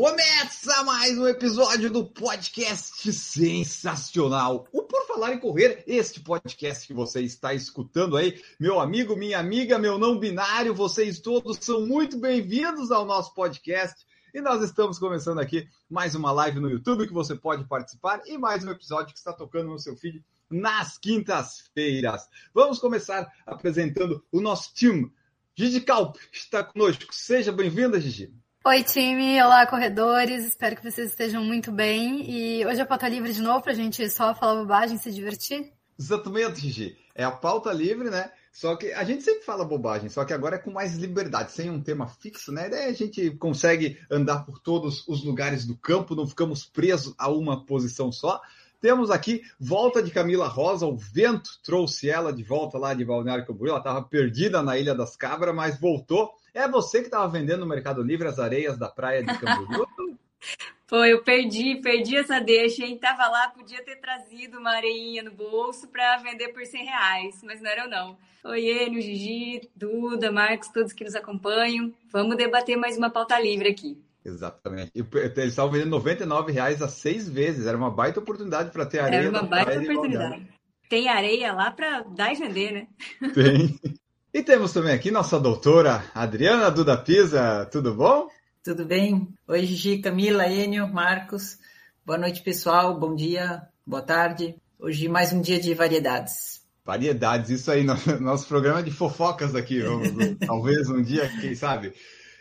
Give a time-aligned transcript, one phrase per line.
[0.00, 4.66] Começa mais um episódio do podcast sensacional.
[4.72, 9.38] O Por Falar em Correr, este podcast que você está escutando aí, meu amigo, minha
[9.38, 14.06] amiga, meu não binário, vocês todos são muito bem-vindos ao nosso podcast.
[14.32, 18.38] E nós estamos começando aqui mais uma live no YouTube que você pode participar e
[18.38, 22.26] mais um episódio que está tocando no seu feed nas quintas-feiras.
[22.54, 25.12] Vamos começar apresentando o nosso time.
[25.54, 27.12] Gigi Calp está conosco.
[27.14, 28.32] Seja bem-vinda, Gigi.
[28.62, 29.42] Oi, time.
[29.42, 30.44] Olá, corredores.
[30.44, 32.30] Espero que vocês estejam muito bem.
[32.30, 35.10] E hoje a pauta livre de novo para a gente só falar bobagem e se
[35.10, 35.72] divertir.
[35.98, 36.94] Exatamente, Gigi.
[37.14, 38.30] É a pauta livre, né?
[38.52, 41.70] Só que a gente sempre fala bobagem, só que agora é com mais liberdade, sem
[41.70, 42.68] um tema fixo, né?
[42.68, 47.30] Daí a gente consegue andar por todos os lugares do campo, não ficamos presos a
[47.30, 48.42] uma posição só.
[48.78, 53.46] Temos aqui volta de Camila Rosa, o vento trouxe ela de volta lá de Balneário
[53.46, 56.30] Camboriú, ela estava perdida na Ilha das Cabras, mas voltou.
[56.52, 59.86] É você que estava vendendo no Mercado Livre as areias da praia de Camboriú?
[60.86, 62.98] Foi, eu perdi, perdi essa deixa, hein?
[62.98, 67.60] Tava lá, podia ter trazido uma areinha no bolso para vender por 100 reais, mas
[67.60, 68.18] não era eu não.
[68.42, 71.94] Oi, Enio, Gigi, Duda, Marcos, todos que nos acompanham.
[72.10, 74.02] Vamos debater mais uma pauta livre aqui.
[74.24, 74.90] Exatamente.
[74.94, 77.66] Eles estavam vendendo 99 reais a seis vezes.
[77.66, 79.20] Era uma baita oportunidade para ter areia.
[79.20, 80.48] Era uma baita oportunidade.
[80.88, 82.88] Tem areia lá para dar e vender, né?
[83.32, 83.78] Tem.
[84.32, 87.66] E temos também aqui nossa doutora Adriana Duda Pisa.
[87.66, 88.28] Tudo bom?
[88.62, 89.28] Tudo bem?
[89.48, 91.58] Oi, Gigi, Camila, Enio, Marcos.
[92.06, 92.96] Boa noite, pessoal.
[92.96, 94.54] Bom dia, boa tarde.
[94.78, 96.62] Hoje mais um dia de variedades.
[96.84, 97.82] Variedades, isso aí,
[98.20, 99.82] nosso programa de fofocas aqui.
[100.46, 101.92] Talvez um dia, quem sabe.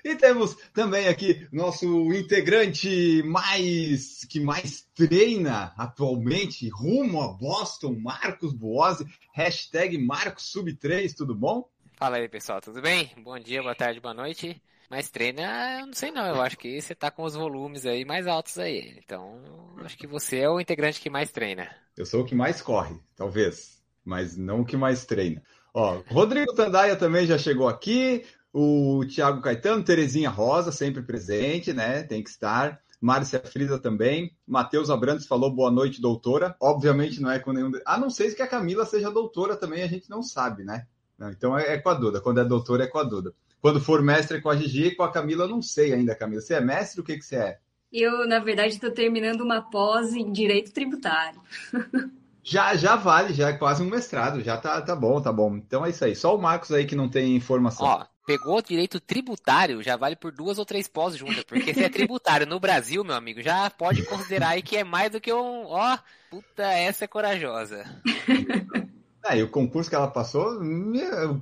[0.06, 8.54] E temos também aqui nosso integrante mais que mais treina atualmente rumo a Boston, Marcos
[8.54, 11.68] Boazzi, hashtag Marcos Sub 3, tudo bom?
[12.00, 13.12] Fala aí pessoal, tudo bem?
[13.22, 14.64] Bom dia, boa tarde, boa noite.
[14.90, 18.06] Mas treina, eu não sei não, eu acho que você tá com os volumes aí
[18.06, 18.98] mais altos aí.
[19.04, 19.38] Então,
[19.84, 21.68] acho que você é o integrante que mais treina.
[21.98, 25.44] Eu sou o que mais corre, talvez, mas não o que mais treina.
[25.74, 28.24] Ó, Rodrigo Tandaia também já chegou aqui,
[28.54, 32.04] o Thiago Caetano, Terezinha Rosa, sempre presente, né?
[32.04, 32.80] Tem que estar.
[33.02, 34.34] Márcia Frida também.
[34.48, 36.56] Matheus Abrantes falou boa noite, doutora.
[36.62, 37.74] Obviamente não é com nenhum.
[37.86, 40.88] A não ser que a Camila seja doutora também, a gente não sabe, né?
[41.20, 42.22] Não, então é, é, com a Duda.
[42.22, 43.34] Quando é doutora, é com a Duda.
[43.62, 46.16] Quando for mestre, é com a Gigi e com a Camila, eu não sei ainda,
[46.16, 46.42] Camila.
[46.42, 47.02] Você é mestre?
[47.02, 47.60] O que, que você é?
[47.92, 51.42] Eu, na verdade, estou terminando uma pós em direito tributário.
[52.42, 55.56] Já, já vale, já é quase um mestrado, já tá, tá bom, tá bom.
[55.58, 56.16] Então é isso aí.
[56.16, 57.86] Só o Marcos aí que não tem informação.
[57.86, 61.44] Ó, pegou direito tributário, já vale por duas ou três pós juntas.
[61.44, 65.12] Porque se é tributário no Brasil, meu amigo, já pode considerar aí que é mais
[65.12, 65.66] do que um.
[65.66, 65.98] Ó,
[66.32, 67.84] puta, essa é corajosa.
[69.26, 70.60] É, e o concurso que ela passou,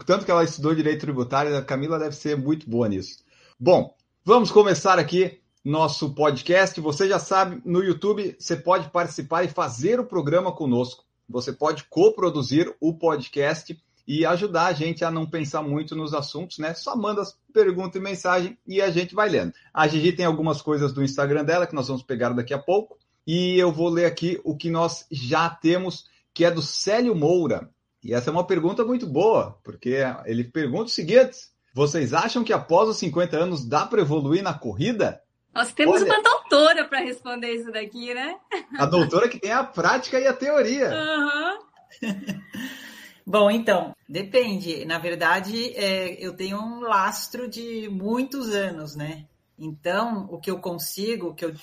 [0.06, 3.20] tanto que ela estudou direito tributário, a Camila deve ser muito boa nisso.
[3.60, 3.96] Bom,
[4.26, 6.80] vamos começar aqui nosso podcast.
[6.80, 11.04] Você já sabe, no YouTube você pode participar e fazer o programa conosco.
[11.30, 13.78] Você pode coproduzir o podcast
[14.08, 16.74] e ajudar a gente a não pensar muito nos assuntos, né?
[16.74, 19.54] Só manda as perguntas e mensagem e a gente vai lendo.
[19.74, 22.98] A Gigi tem algumas coisas do Instagram dela que nós vamos pegar daqui a pouco.
[23.26, 26.06] E eu vou ler aqui o que nós já temos,
[26.38, 27.68] que é do Célio Moura.
[28.04, 31.36] E essa é uma pergunta muito boa, porque ele pergunta o seguinte:
[31.74, 35.20] vocês acham que após os 50 anos dá para evoluir na corrida?
[35.52, 38.36] Nós temos Olha, uma doutora para responder isso daqui, né?
[38.78, 40.92] A doutora que tem a prática e a teoria.
[40.92, 42.12] Uhum.
[43.26, 44.86] Bom, então, depende.
[44.86, 49.26] Na verdade, é, eu tenho um lastro de muitos anos, né?
[49.58, 51.56] Então, o que eu consigo, que eu,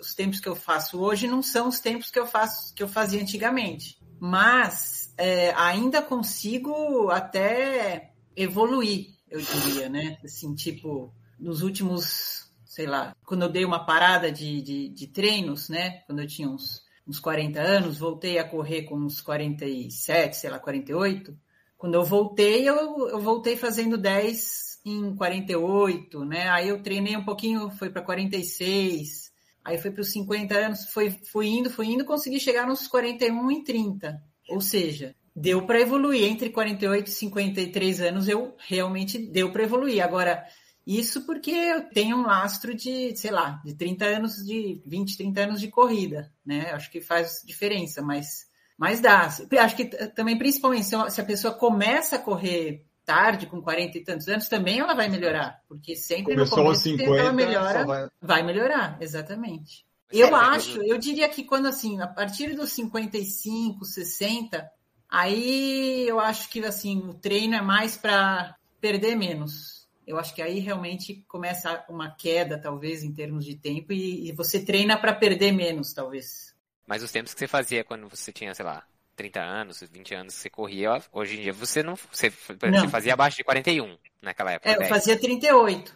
[0.00, 2.86] os tempos que eu faço hoje não são os tempos que eu faço que eu
[2.86, 3.99] fazia antigamente.
[4.20, 10.18] Mas é, ainda consigo até evoluir, eu diria, né?
[10.22, 15.68] Assim, tipo, nos últimos sei lá, quando eu dei uma parada de, de, de treinos,
[15.68, 16.02] né?
[16.06, 20.58] Quando eu tinha uns, uns 40 anos, voltei a correr com uns 47, sei lá,
[20.60, 21.36] 48.
[21.76, 26.48] Quando eu voltei, eu, eu voltei fazendo 10 em 48, né?
[26.48, 29.29] Aí eu treinei um pouquinho, foi para 46,
[29.64, 33.50] aí foi para os 50 anos, foi, fui indo, fui indo, consegui chegar nos 41
[33.50, 34.22] e 30.
[34.48, 36.24] Ou seja, deu para evoluir.
[36.24, 40.02] Entre 48 e 53 anos, eu realmente deu para evoluir.
[40.02, 40.44] Agora,
[40.86, 45.40] isso porque eu tenho um lastro de, sei lá, de 30 anos, de 20, 30
[45.42, 46.72] anos de corrida, né?
[46.72, 48.46] Acho que faz diferença, mas,
[48.76, 49.20] mas dá.
[49.26, 54.28] Acho que também, principalmente, se a pessoa começa a correr tarde, com 40 e tantos
[54.28, 58.08] anos, também ela vai melhorar, porque sempre Começou no aos começo 50, ela melhora, vai-
[58.22, 59.84] vai melhorar, exatamente.
[60.08, 64.70] Mas Eu é, acho, eu diria que quando assim, a partir dos 55, 60,
[65.08, 69.88] aí eu acho que assim, o treino é mais para perder menos.
[70.06, 74.32] Eu acho que aí realmente começa uma queda, talvez, em termos de tempo, e, e
[74.32, 76.54] você treina para perder menos, talvez.
[76.86, 78.84] Mas os tempos que você fazia quando você tinha, sei lá,
[79.16, 81.94] 30 anos, 20 anos, você corria, hoje em dia você não.
[82.10, 82.32] Você,
[82.70, 82.80] Não.
[82.80, 84.70] você fazia abaixo de 41 naquela época.
[84.70, 84.88] É, eu 10.
[84.88, 85.94] fazia 38,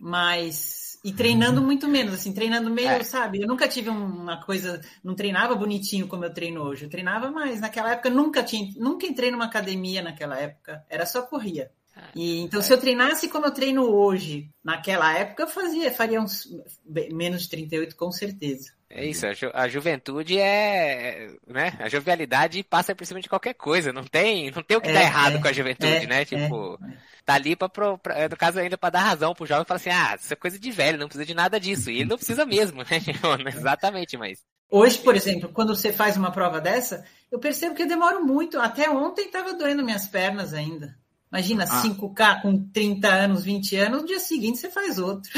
[0.00, 0.82] mas.
[1.04, 3.02] E treinando muito menos, assim, treinando meio, É.
[3.02, 3.40] sabe?
[3.42, 4.80] Eu nunca tive uma coisa.
[5.02, 6.84] Não treinava bonitinho como eu treino hoje.
[6.84, 7.60] Eu treinava mais.
[7.60, 8.72] Naquela época, eu nunca tinha.
[8.76, 10.84] Nunca entrei numa academia naquela época.
[10.88, 11.72] Era só corria.
[12.14, 16.48] E, então, se eu treinasse como eu treino hoje, naquela época, eu fazia, faria uns
[16.84, 18.72] bem, menos de 38, com certeza.
[18.94, 21.72] É isso, a, ju- a juventude é, é, né?
[21.80, 23.90] A jovialidade passa por cima de qualquer coisa.
[23.90, 26.20] Não tem, não tem o que É, tá errado é, com a juventude, é, né?
[26.20, 26.98] é, Tipo, é.
[27.24, 29.88] tá ali pra, pra- no caso ainda pra dar razão pro jovem e falar assim,
[29.90, 31.90] ah, isso é coisa de velho, não precisa de nada disso.
[31.90, 33.00] E ele não precisa mesmo, né?
[33.00, 34.44] Tipo, Exatamente, mas.
[34.70, 38.60] Hoje, por exemplo, quando você faz uma prova dessa, eu percebo que eu demoro muito.
[38.60, 40.94] Até ontem estava doendo minhas pernas ainda.
[41.32, 41.82] Imagina, Ah.
[41.82, 45.30] 5K com 30 anos, 20 anos, no dia seguinte você faz outro.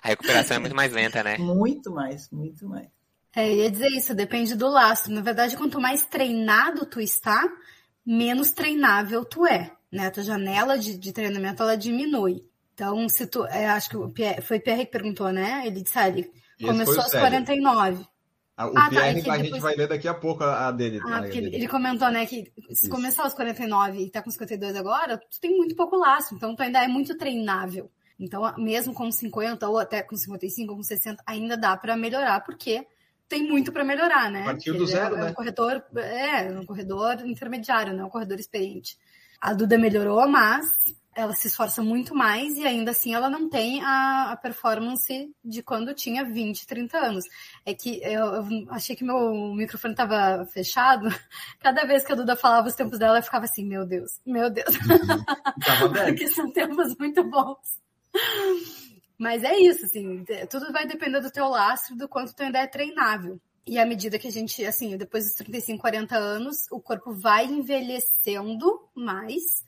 [0.00, 1.36] A recuperação é muito mais lenta, né?
[1.36, 2.86] Muito mais, muito mais.
[3.34, 5.12] É, eu ia dizer isso, depende do lastro.
[5.12, 7.42] Na verdade, quanto mais treinado tu está,
[8.06, 9.72] menos treinável tu é.
[9.92, 10.06] Né?
[10.06, 12.44] A tua janela de, de treinamento ela diminui.
[12.72, 13.44] Então, se tu.
[13.46, 15.66] é, acho que o Pierre, foi o Pierre que perguntou, né?
[15.66, 17.26] Ele disse, ah, ele Esse começou aos Célio.
[17.26, 18.06] 49.
[18.58, 20.70] O Ah, tá, Pierre é que a gente depois- vai ler daqui a pouco a
[20.72, 20.98] dele.
[21.06, 21.56] Ah, porque ele, dele.
[21.56, 22.88] ele comentou, né, que se Isso.
[22.88, 26.62] começar aos 49 e tá com 52 agora, tu tem muito pouco laço, então tu
[26.62, 27.90] ainda é muito treinável.
[28.18, 32.40] Então, mesmo com 50 ou até com 55 ou com 60, ainda dá pra melhorar,
[32.40, 32.86] porque
[33.28, 34.44] tem muito pra melhorar, né?
[34.44, 35.30] Partiu do zero, é, é né?
[35.30, 38.96] um corredor, é, um corredor intermediário, não é um corredor experiente.
[39.38, 40.64] A Duda melhorou, mas
[41.16, 45.62] ela se esforça muito mais e ainda assim ela não tem a, a performance de
[45.62, 47.24] quando tinha 20, 30 anos.
[47.64, 51.08] É que eu, eu achei que meu microfone estava fechado.
[51.58, 54.50] Cada vez que a Duda falava os tempos dela, eu ficava assim, meu Deus, meu
[54.50, 54.68] Deus.
[55.82, 56.06] Aberto.
[56.08, 57.80] Porque são tempos muito bons.
[59.18, 62.66] Mas é isso, assim, tudo vai depender do teu lastro, do quanto tu ainda é
[62.66, 63.40] treinável.
[63.66, 67.46] E à medida que a gente, assim, depois dos 35, 40 anos, o corpo vai
[67.46, 69.65] envelhecendo mais.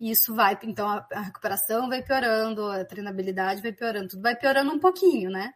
[0.00, 4.34] E isso vai, então a, a recuperação vai piorando, a treinabilidade vai piorando, tudo vai
[4.34, 5.52] piorando um pouquinho, né?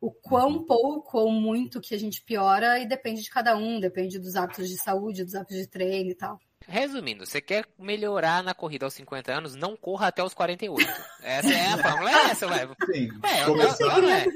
[0.00, 4.20] O quão pouco ou muito que a gente piora e depende de cada um, depende
[4.20, 6.38] dos hábitos de saúde, dos hábitos de treino e tal.
[6.68, 10.86] Resumindo, você quer melhorar na corrida aos 50 anos, não corra até os 48.
[11.20, 12.68] Essa é a fórmula, é essa, vai.
[12.92, 14.26] Sim, É, não é.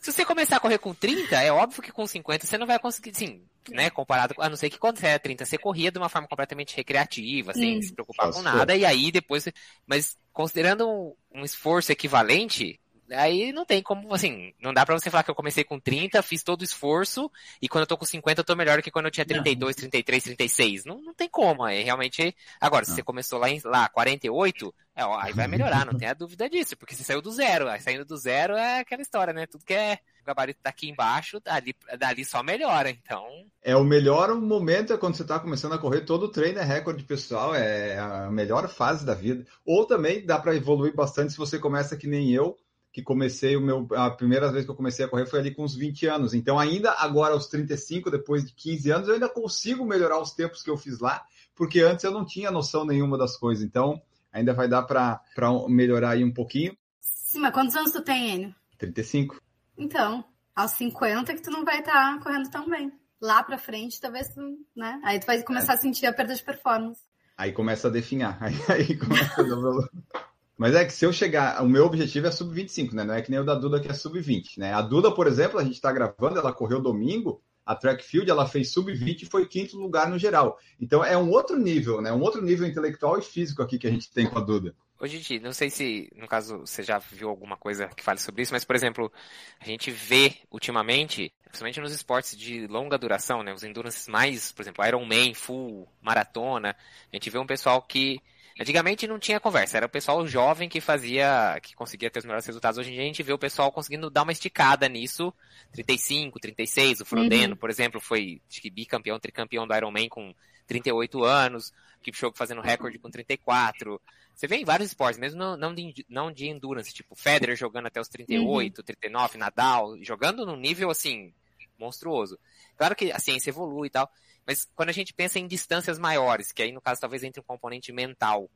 [0.00, 2.78] Se você começar a correr com 30, é óbvio que com 50 você não vai
[2.78, 5.92] conseguir, sim, né, comparado com, a não ser que quando você é 30, você corria
[5.92, 7.82] de uma forma completamente recreativa, sem Hum.
[7.82, 9.52] se preocupar com nada, e aí depois, você-
[9.86, 12.79] mas considerando um, um esforço equivalente,
[13.12, 16.22] aí não tem como, assim, não dá pra você falar que eu comecei com 30,
[16.22, 17.30] fiz todo o esforço,
[17.60, 20.22] e quando eu tô com 50 eu tô melhor que quando eu tinha 32, 33,
[20.24, 20.84] 36.
[20.84, 22.96] Não, não tem como, aí realmente, agora, se Não.
[22.96, 26.76] você começou lá em, lá, 48, é, ó, aí vai melhorar, não tenha dúvida disso,
[26.76, 29.74] porque você saiu do zero, aí saindo do zero é aquela história, né, tudo que
[29.74, 33.26] é, o gabarito tá aqui embaixo, dali, dali só melhora, então,
[33.62, 37.04] É o melhor momento é quando você está começando a correr, todo treino é recorde
[37.04, 39.46] pessoal, é a melhor fase da vida.
[39.64, 42.56] Ou também dá para evoluir bastante se você começa que nem eu,
[42.92, 45.62] que comecei o meu a primeira vez que eu comecei a correr foi ali com
[45.62, 46.34] uns 20 anos.
[46.34, 50.62] Então ainda agora aos 35, depois de 15 anos, eu ainda consigo melhorar os tempos
[50.62, 53.64] que eu fiz lá, porque antes eu não tinha noção nenhuma das coisas.
[53.64, 54.00] Então
[54.32, 55.20] ainda vai dar para
[55.68, 56.76] melhorar aí um pouquinho.
[57.00, 58.54] Sim, mas quantos anos tu tem, Enio?
[58.78, 59.40] 35.
[59.78, 62.92] Então, aos 50 que tu não vai estar correndo tão bem.
[63.20, 64.28] Lá pra frente, talvez
[64.74, 65.00] né?
[65.04, 67.02] Aí tu vai começar a sentir a perda de performance.
[67.36, 68.38] Aí começa a definhar.
[68.42, 70.20] Aí, aí começa a.
[70.60, 73.02] Mas é que se eu chegar, o meu objetivo é sub-25, né?
[73.02, 74.74] Não é que nem o da Duda que é sub-20, né?
[74.74, 78.46] A Duda, por exemplo, a gente está gravando, ela correu domingo, a track field, ela
[78.46, 80.58] fez sub-20 e foi quinto lugar no geral.
[80.78, 82.12] Então é um outro nível, né?
[82.12, 84.74] Um outro nível intelectual e físico aqui que a gente tem com a Duda.
[85.00, 88.42] Ô, Gigi, não sei se, no caso, você já viu alguma coisa que fale sobre
[88.42, 89.10] isso, mas, por exemplo,
[89.58, 94.60] a gente vê ultimamente, principalmente nos esportes de longa duração, né, os endurances mais, por
[94.60, 96.76] exemplo, Ironman, full, maratona,
[97.10, 98.20] a gente vê um pessoal que
[98.58, 102.46] antigamente não tinha conversa, era o pessoal jovem que fazia, que conseguia ter os melhores
[102.46, 102.78] resultados.
[102.78, 105.32] Hoje em dia a gente vê o pessoal conseguindo dar uma esticada nisso,
[105.72, 110.34] 35, 36, o Frodeno, por exemplo, foi, acho que bicampeão, tricampeão do Ironman com
[110.66, 114.00] 38 anos, Kipchoge fazendo recorde com 34.
[114.34, 117.86] Você vê em vários esportes, mesmo não, não, de, não de endurance, tipo Federer jogando
[117.86, 121.32] até os 38, 39, Nadal, jogando num nível assim,
[121.78, 122.38] monstruoso.
[122.76, 124.10] Claro que a ciência evolui e tal,
[124.50, 127.44] mas quando a gente pensa em distâncias maiores, que aí no caso talvez entre um
[127.44, 128.50] componente mental,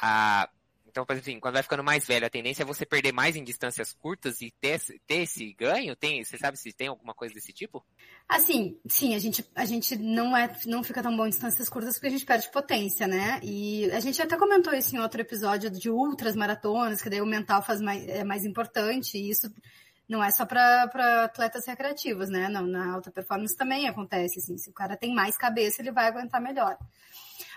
[0.00, 0.48] a,
[0.86, 3.42] então, por exemplo, quando vai ficando mais velho, a tendência é você perder mais em
[3.42, 5.96] distâncias curtas e ter, ter esse ganho?
[5.96, 7.84] Tem, você sabe se tem alguma coisa desse tipo?
[8.28, 11.94] Assim, sim, a gente, a gente não, é, não fica tão bom em distâncias curtas
[11.94, 13.40] porque a gente perde potência, né?
[13.42, 17.26] E a gente até comentou isso em outro episódio de ultras maratonas, que daí o
[17.26, 19.52] mental faz mais, é mais importante, e isso
[20.10, 22.48] não é só para atletas recreativos, né?
[22.48, 26.08] Não, na alta performance também acontece, assim, se o cara tem mais cabeça, ele vai
[26.08, 26.76] aguentar melhor.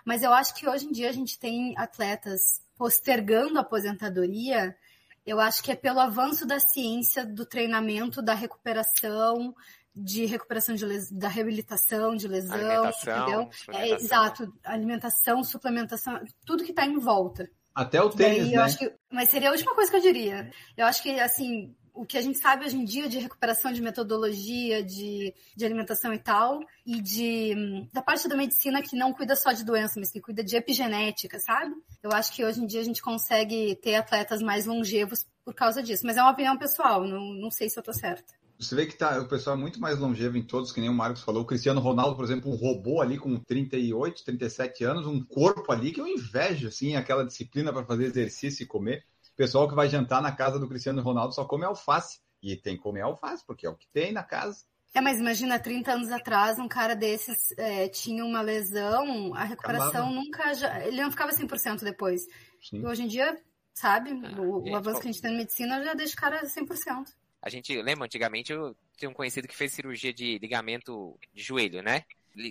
[0.05, 4.77] Mas eu acho que hoje em dia a gente tem atletas postergando a aposentadoria,
[5.25, 9.55] eu acho que é pelo avanço da ciência, do treinamento, da recuperação,
[9.95, 11.11] de recuperação de les...
[11.11, 13.49] da reabilitação de lesão, entendeu?
[13.69, 17.49] É, exato, alimentação, suplementação, tudo que está em volta.
[17.73, 18.75] Até o tênis, Daí, né?
[18.77, 18.93] Que...
[19.11, 20.51] mas seria a última coisa que eu diria.
[20.77, 23.81] Eu acho que, assim, o que a gente sabe hoje em dia de recuperação de
[23.81, 29.35] metodologia, de, de alimentação e tal, e de da parte da medicina que não cuida
[29.35, 31.73] só de doença, mas que cuida de epigenética, sabe?
[32.01, 35.83] Eu acho que hoje em dia a gente consegue ter atletas mais longevos por causa
[35.83, 36.05] disso.
[36.05, 38.33] Mas é uma opinião pessoal, não, não sei se eu tô certa.
[38.59, 40.93] Você vê que tá, o pessoal é muito mais longevo em todos, que nem o
[40.93, 41.43] Marcos falou.
[41.43, 45.91] O Cristiano Ronaldo, por exemplo, um robô ali com 38, 37 anos, um corpo ali
[45.91, 49.03] que eu invejo, assim, aquela disciplina para fazer exercício e comer.
[49.33, 52.19] O pessoal que vai jantar na casa do Cristiano Ronaldo só come alface.
[52.41, 54.65] E tem que comer alface, porque é o que tem na casa.
[54.93, 59.89] É, mas imagina, 30 anos atrás, um cara desses é, tinha uma lesão, a recuperação
[59.89, 60.11] Acabava.
[60.11, 60.53] nunca.
[60.53, 62.27] Já, ele não ficava 100% depois.
[62.61, 62.81] Sim.
[62.81, 63.35] E hoje em dia,
[63.73, 66.45] sabe, ah, o, o avanço que a gente tem na medicina já deixa o cara
[66.45, 67.07] 100%.
[67.41, 71.81] A gente lembra, antigamente eu tinha um conhecido que fez cirurgia de ligamento de joelho,
[71.81, 72.03] né?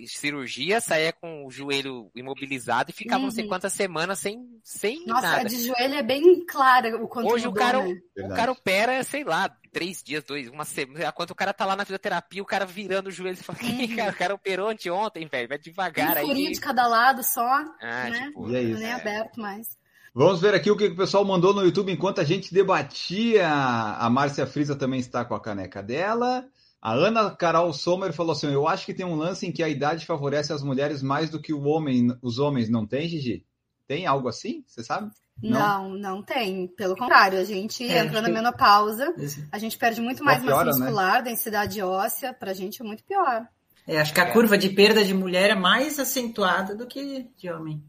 [0.07, 3.25] Cirurgia, saía com o joelho imobilizado e ficava uhum.
[3.25, 3.49] não sei uhum.
[3.49, 5.41] quantas semanas sem, sem Nossa, nada.
[5.41, 7.99] a de joelho é bem clara o quanto Hoje o cara, né?
[8.17, 11.11] o cara opera, sei lá, três dias, dois, uma semana.
[11.11, 13.95] Quando o cara tá lá na fisioterapia, o cara virando o joelho, você fala, uhum.
[13.95, 16.25] cara, o cara operou anteontem, velho, vai devagar aí.
[16.25, 17.41] Um de cada lado só,
[17.81, 18.27] ah, né?
[18.27, 18.79] Tipo, e é isso.
[18.79, 18.93] Nem é.
[18.93, 19.67] aberto mais.
[20.15, 23.49] Vamos ver aqui o que o pessoal mandou no YouTube enquanto a gente debatia.
[23.49, 26.45] A Márcia Frisa também está com a caneca dela.
[26.83, 29.69] A Ana Carol Sommer falou assim: Eu acho que tem um lance em que a
[29.69, 33.45] idade favorece as mulheres mais do que o homem, os homens, não tem, Gigi?
[33.87, 34.65] Tem algo assim?
[34.67, 35.09] Você sabe?
[35.41, 36.67] Não, não, não tem.
[36.67, 38.33] Pelo contrário, a gente é, entra na que...
[38.33, 39.15] menopausa,
[39.49, 40.85] a gente perde muito mais piora, massa né?
[40.85, 41.21] muscular, né?
[41.29, 43.47] densidade óssea, pra gente é muito pior.
[43.87, 47.49] É, acho que a curva de perda de mulher é mais acentuada do que de
[47.49, 47.81] homem.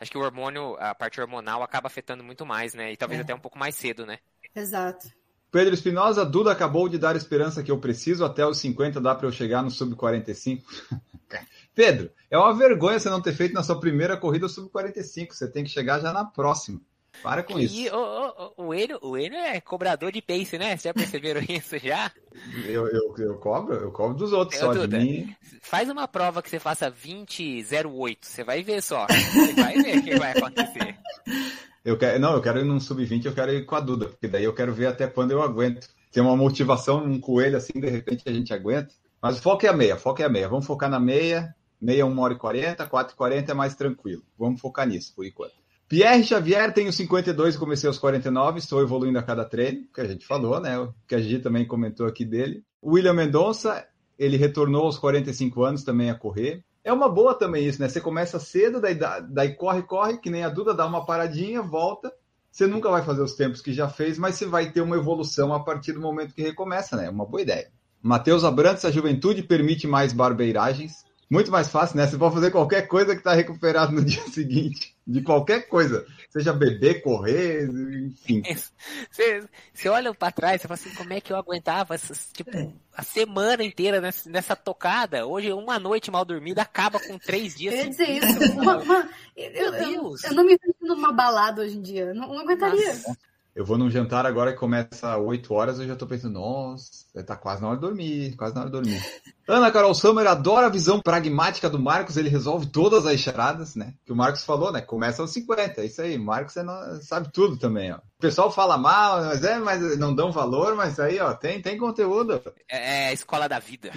[0.00, 2.92] Acho que o hormônio, a parte hormonal acaba afetando muito mais, né?
[2.92, 3.24] E talvez é.
[3.24, 4.18] até um pouco mais cedo, né?
[4.56, 5.17] Exato.
[5.50, 9.26] Pedro Espinosa, Duda acabou de dar esperança que eu preciso, até os 50 dá para
[9.26, 10.62] eu chegar no sub-45.
[11.74, 15.50] Pedro, é uma vergonha você não ter feito na sua primeira corrida o sub-45, você
[15.50, 16.80] tem que chegar já na próxima.
[17.22, 17.74] Para com isso.
[17.74, 20.70] E, o, o, o, Enio, o Enio é cobrador de pace, né?
[20.70, 22.12] Vocês já perceberam isso já?
[22.64, 25.36] Eu, eu, eu cobro, eu cobro dos outros eu, só, Duda, de mim.
[25.60, 29.06] Faz uma prova que você faça 20,08, você vai ver só.
[29.06, 30.96] Você vai ver o que vai acontecer.
[31.88, 34.28] Eu quero, não, eu quero ir num sub-20, eu quero ir com a Duda, porque
[34.28, 35.88] daí eu quero ver até quando eu aguento.
[36.12, 38.92] Tem uma motivação, um coelho assim, de repente a gente aguenta.
[39.22, 40.50] Mas o foco é a meia, foco é a meia.
[40.50, 41.54] Vamos focar na meia.
[41.80, 44.22] Meia 1 hora e 40, 4 e 40 é mais tranquilo.
[44.38, 45.54] Vamos focar nisso por enquanto.
[45.88, 50.06] Pierre Xavier, tenho 52 e comecei aos 49, estou evoluindo a cada treino, que a
[50.06, 50.78] gente falou, né?
[50.78, 52.62] O que a gente também comentou aqui dele.
[52.84, 53.86] William Mendonça,
[54.18, 56.62] ele retornou aos 45 anos também a correr.
[56.88, 57.86] É uma boa também isso, né?
[57.86, 62.10] Você começa cedo, daí, daí corre, corre, que nem a Duda, dá uma paradinha, volta.
[62.50, 65.52] Você nunca vai fazer os tempos que já fez, mas você vai ter uma evolução
[65.52, 67.04] a partir do momento que recomeça, né?
[67.04, 67.70] É uma boa ideia.
[68.00, 71.04] Matheus Abrantes, a juventude permite mais barbeiragens.
[71.30, 72.06] Muito mais fácil, né?
[72.06, 74.96] Você pode fazer qualquer coisa que está recuperado no dia seguinte.
[75.06, 76.06] De qualquer coisa.
[76.30, 78.42] Seja beber, correr, enfim.
[79.10, 82.54] Você, você olha para trás e fala assim, como é que eu aguentava essas, tipo,
[82.54, 82.70] é.
[82.94, 85.26] a semana inteira nessa, nessa, tocada?
[85.26, 87.74] Hoje, uma noite mal dormida acaba com três dias.
[87.74, 88.52] Eu ia dizer isso.
[88.60, 92.12] Uma, uma, eu, eu, eu, não me sinto numa balada hoje em dia.
[92.12, 92.88] Não, não aguentaria.
[92.88, 93.16] Nossa.
[93.58, 97.24] Eu vou num jantar agora que começa às 8 horas, eu já tô pensando, nossa,
[97.26, 99.02] tá quase na hora de dormir, quase na hora de dormir.
[99.48, 103.94] Ana Carol Sommer adora a visão pragmática do Marcos, ele resolve todas as charadas, né?
[104.06, 104.80] Que o Marcos falou, né?
[104.80, 106.16] Começa aos 50, é isso aí.
[106.16, 107.02] Marcos é no...
[107.02, 107.96] sabe tudo também, ó.
[107.96, 111.76] O pessoal fala mal, mas é, mas não dão valor, mas aí, ó, tem, tem
[111.76, 112.40] conteúdo.
[112.70, 113.90] É, é a escola da vida.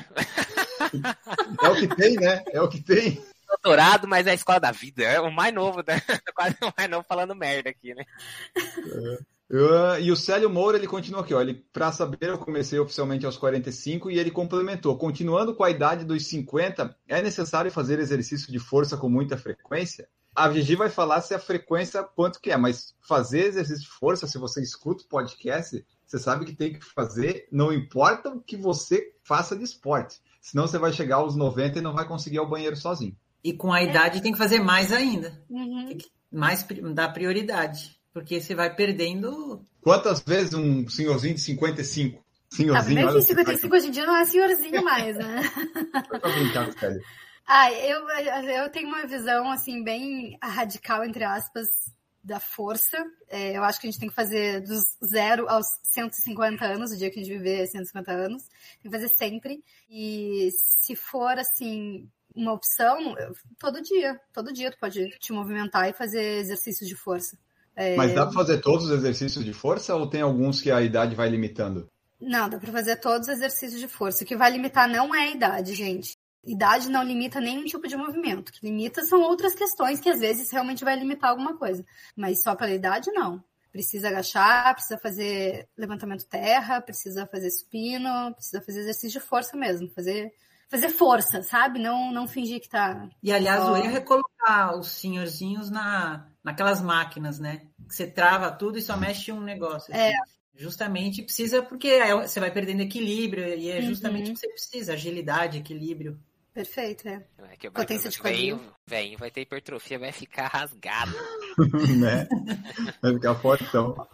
[1.61, 2.43] é o que tem, né?
[2.51, 5.03] É o que tem doutorado, mas é a escola da vida.
[5.03, 6.01] É o mais novo, né?
[6.33, 8.05] quase o mais novo falando merda aqui, né?
[9.51, 11.41] Uh, e o Célio Moura, ele continua aqui, ó.
[11.41, 14.97] Ele, pra saber, eu comecei oficialmente aos 45 e ele complementou.
[14.97, 20.07] Continuando com a idade dos 50, é necessário fazer exercício de força com muita frequência?
[20.33, 24.25] A Gigi vai falar se a frequência quanto que é, mas fazer exercício de força,
[24.25, 28.55] se você escuta o podcast, você sabe que tem que fazer, não importa o que
[28.55, 30.21] você faça de esporte.
[30.39, 33.17] senão você vai chegar aos 90 e não vai conseguir ir ao banheiro sozinho.
[33.43, 35.43] E com a idade tem que fazer mais ainda.
[35.49, 35.87] Uhum.
[35.89, 37.99] Tem que mais dar prioridade.
[38.13, 39.63] Porque você vai perdendo.
[39.81, 42.17] Quantas vezes um senhorzinho de 55?
[42.19, 45.41] Ah, Senhorzinho, olha, que 55 hoje em dia não é senhorzinho mais, né?
[46.09, 46.99] Foi pra brincar com o Kelly.
[47.47, 48.07] Ah, eu,
[48.49, 51.67] eu tenho uma visão, assim, bem radical, entre aspas,
[52.21, 52.97] da força.
[53.29, 56.97] É, eu acho que a gente tem que fazer dos zero aos 150 anos, o
[56.97, 58.43] dia que a gente viver 150 anos.
[58.81, 59.63] Tem que fazer sempre.
[59.89, 64.19] E se for, assim, uma opção, eu- todo dia.
[64.33, 67.37] Todo dia tu pode te movimentar e fazer exercícios de força.
[67.81, 70.81] É, Mas dá pra fazer todos os exercícios de força ou tem alguns que a
[70.81, 71.87] idade vai limitando?
[72.21, 74.23] Não, dá pra fazer todos os exercícios de força.
[74.23, 76.15] O que vai limitar não é a idade, gente.
[76.43, 78.49] Idade não limita nenhum tipo de movimento.
[78.49, 81.83] O que limita são outras questões que às vezes realmente vai limitar alguma coisa.
[82.15, 83.43] Mas só pela idade, não.
[83.71, 89.89] Precisa agachar, precisa fazer levantamento terra, precisa fazer supino, precisa fazer exercício de força mesmo.
[89.89, 90.31] Fazer,
[90.69, 91.79] fazer força, sabe?
[91.79, 93.07] Não, não fingir que tá.
[93.23, 93.73] E aliás, Ó.
[93.73, 97.61] o erro é colocar os senhorzinhos na, naquelas máquinas, né?
[97.91, 99.93] Que você trava tudo e só mexe um negócio.
[99.93, 100.07] É.
[100.15, 100.31] assim.
[100.55, 103.81] Justamente precisa, porque você vai perdendo equilíbrio, e é Uhum.
[103.87, 106.17] justamente o que você precisa, agilidade, equilíbrio.
[106.53, 107.25] Perfeito, é.
[107.51, 108.59] É que Potência de quadril.
[108.85, 111.11] velhinho vai ter hipertrofia, vai ficar rasgado.
[111.99, 112.27] né?
[113.01, 114.07] Vai ficar fortão.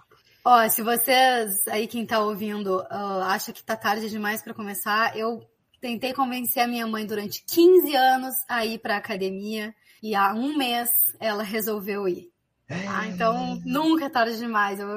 [0.45, 5.17] Ó, se vocês aí quem tá ouvindo ah, acha que tá tarde demais para começar,
[5.17, 5.41] eu
[5.81, 10.55] tentei convencer a minha mãe durante 15 anos a ir pra academia e há um
[10.55, 12.31] mês ela resolveu ir.
[12.69, 14.79] Ah, então nunca é tarde demais.
[14.79, 14.87] Eu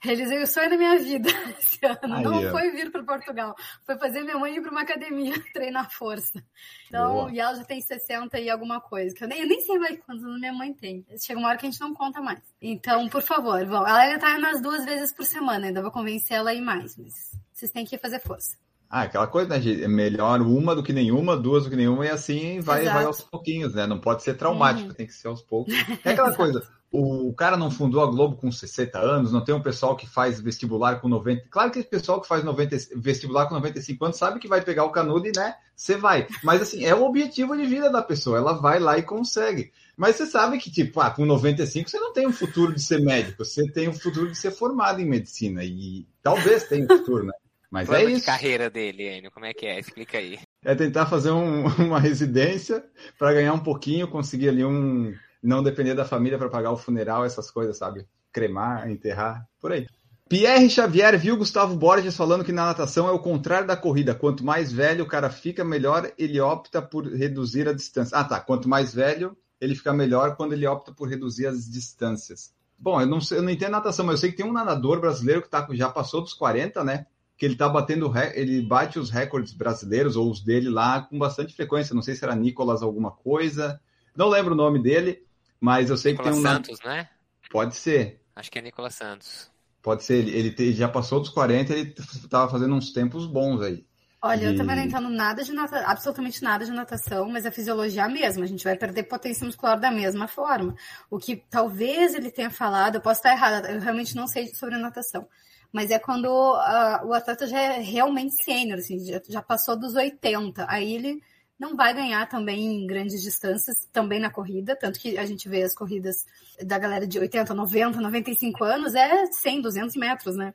[0.00, 1.28] realizei o sonho da minha vida
[1.58, 2.14] esse ano.
[2.14, 5.90] Aí, Não foi vir para Portugal, foi fazer minha mãe ir para uma academia treinar
[5.90, 6.40] força.
[6.86, 7.32] Então, Boa.
[7.32, 9.98] e ela já tem 60 e alguma coisa, que eu nem, eu nem sei mais
[10.04, 11.04] quantos anos minha mãe tem.
[11.18, 12.40] Chega uma hora que a gente não conta mais.
[12.60, 13.86] Então, por favor, vão.
[13.86, 16.96] Ela ainda tá nas duas vezes por semana, ainda vou convencer ela a ir mais,
[16.96, 17.12] mas
[17.52, 18.56] vocês têm que fazer força.
[18.88, 19.60] Ah, aquela coisa, né?
[19.60, 19.82] gente?
[19.82, 23.20] É melhor uma do que nenhuma, duas do que nenhuma, e assim vai, vai aos
[23.20, 23.84] pouquinhos, né?
[23.84, 24.94] Não pode ser traumático, Uhum.
[24.94, 25.74] tem que ser aos poucos.
[26.04, 29.60] É aquela coisa, o cara não fundou a Globo com 60 anos, não tem um
[29.62, 31.46] pessoal que faz vestibular com 90.
[31.50, 34.84] Claro que esse pessoal que faz 90, vestibular com 95 anos sabe que vai pegar
[34.84, 36.26] o canudo e, né, você vai.
[36.42, 39.72] Mas assim, é o objetivo de vida da pessoa, ela vai lá e consegue.
[39.96, 43.00] Mas você sabe que, tipo, ah, com 95 você não tem um futuro de ser
[43.00, 45.64] médico, você tem um futuro de ser formado em medicina.
[45.64, 47.32] E talvez tenha um futuro, né?
[47.70, 48.26] Mas Plano é de isso.
[48.26, 49.78] carreira dele, Enio, como é que é?
[49.80, 50.38] Explica aí.
[50.64, 52.84] É tentar fazer um- uma residência
[53.18, 55.12] para ganhar um pouquinho, conseguir ali um.
[55.46, 58.06] Não depender da família para pagar o funeral, essas coisas, sabe?
[58.32, 59.86] Cremar, enterrar, por aí.
[60.28, 64.12] Pierre Xavier viu Gustavo Borges falando que na natação é o contrário da corrida.
[64.12, 68.18] Quanto mais velho o cara fica, melhor ele opta por reduzir a distância.
[68.18, 68.40] Ah, tá.
[68.40, 72.52] Quanto mais velho, ele fica melhor quando ele opta por reduzir as distâncias.
[72.76, 75.00] Bom, eu não, sei, eu não entendo natação, mas eu sei que tem um nadador
[75.00, 77.06] brasileiro que tá, já passou dos 40, né?
[77.36, 81.54] que ele tá batendo, ele bate os recordes brasileiros ou os dele lá com bastante
[81.54, 81.94] frequência.
[81.94, 83.78] Não sei se era Nicolas alguma coisa,
[84.16, 85.22] não lembro o nome dele,
[85.60, 86.42] mas eu sei Nicolas que tem um.
[86.42, 87.10] Santos, né?
[87.50, 89.50] Pode ser, Acho que é Nicolas Santos.
[89.82, 90.26] pode ser.
[90.28, 91.94] Ele, ele já passou dos 40, ele
[92.28, 93.86] tava fazendo uns tempos bons aí.
[94.22, 97.52] Olha, eu E- também não entendo nada de natação, absolutamente nada de natação, mas a
[97.52, 98.44] fisiologia é a mesma.
[98.44, 100.74] A gente vai perder potência muscular da mesma forma.
[101.10, 104.76] O que talvez ele tenha falado, eu posso estar errada, eu realmente não sei sobre
[104.78, 105.28] natação.
[105.72, 109.94] Mas é quando ah, o atleta já é realmente sênior, assim, já, já passou dos
[109.94, 110.66] 80.
[110.68, 111.22] Aí ele
[111.58, 114.76] não vai ganhar também em grandes distâncias, também na corrida.
[114.76, 116.26] Tanto que a gente vê as corridas
[116.62, 120.54] da galera de 80, 90, 95 anos, é 100, 200 metros, né?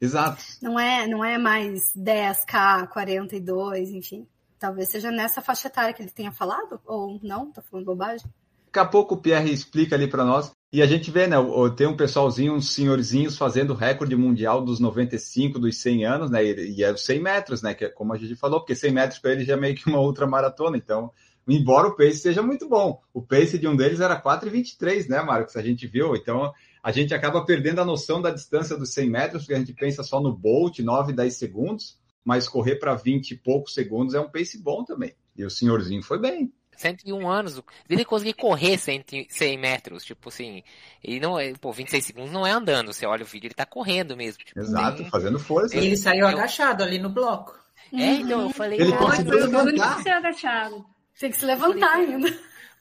[0.00, 0.42] Exato.
[0.60, 4.26] Não é, não é mais 10K, 42, enfim.
[4.58, 8.28] Talvez seja nessa faixa etária que ele tenha falado, ou não, tá falando bobagem.
[8.72, 10.50] Daqui a pouco o Pierre explica ali para nós.
[10.72, 11.36] E a gente vê, né?
[11.76, 16.42] Tem um pessoalzinho, uns senhorzinhos fazendo recorde mundial dos 95, dos 100 anos, né?
[16.42, 17.74] E, e é os 100 metros, né?
[17.74, 19.86] Que é como a gente falou, porque 100 metros para ele já é meio que
[19.90, 20.78] uma outra maratona.
[20.78, 21.12] Então,
[21.46, 25.54] embora o pace seja muito bom, o pace de um deles era 4,23, né, Marcos?
[25.54, 26.16] A gente viu.
[26.16, 26.50] Então,
[26.82, 30.02] a gente acaba perdendo a noção da distância dos 100 metros, porque a gente pensa
[30.02, 34.30] só no Bolt, 9, 10 segundos, mas correr para 20 e poucos segundos é um
[34.30, 35.14] pace bom também.
[35.36, 36.50] E o senhorzinho foi bem.
[36.82, 40.62] 101 anos, ele conseguir correr 100, 100 metros, tipo assim,
[41.02, 43.64] ele não é, pô, 26 segundos não é andando, você olha o vídeo, ele tá
[43.66, 44.44] correndo mesmo.
[44.44, 45.76] Tipo, Exato, tem- fazendo força.
[45.76, 47.58] Ele saiu Eu- agachado ali no bloco.
[47.92, 49.64] É, então eu falei, Ele "Nossa, conseguiu levantar.
[49.88, 50.86] tem que ser agachado.
[51.18, 52.28] Tem que se levantar ainda.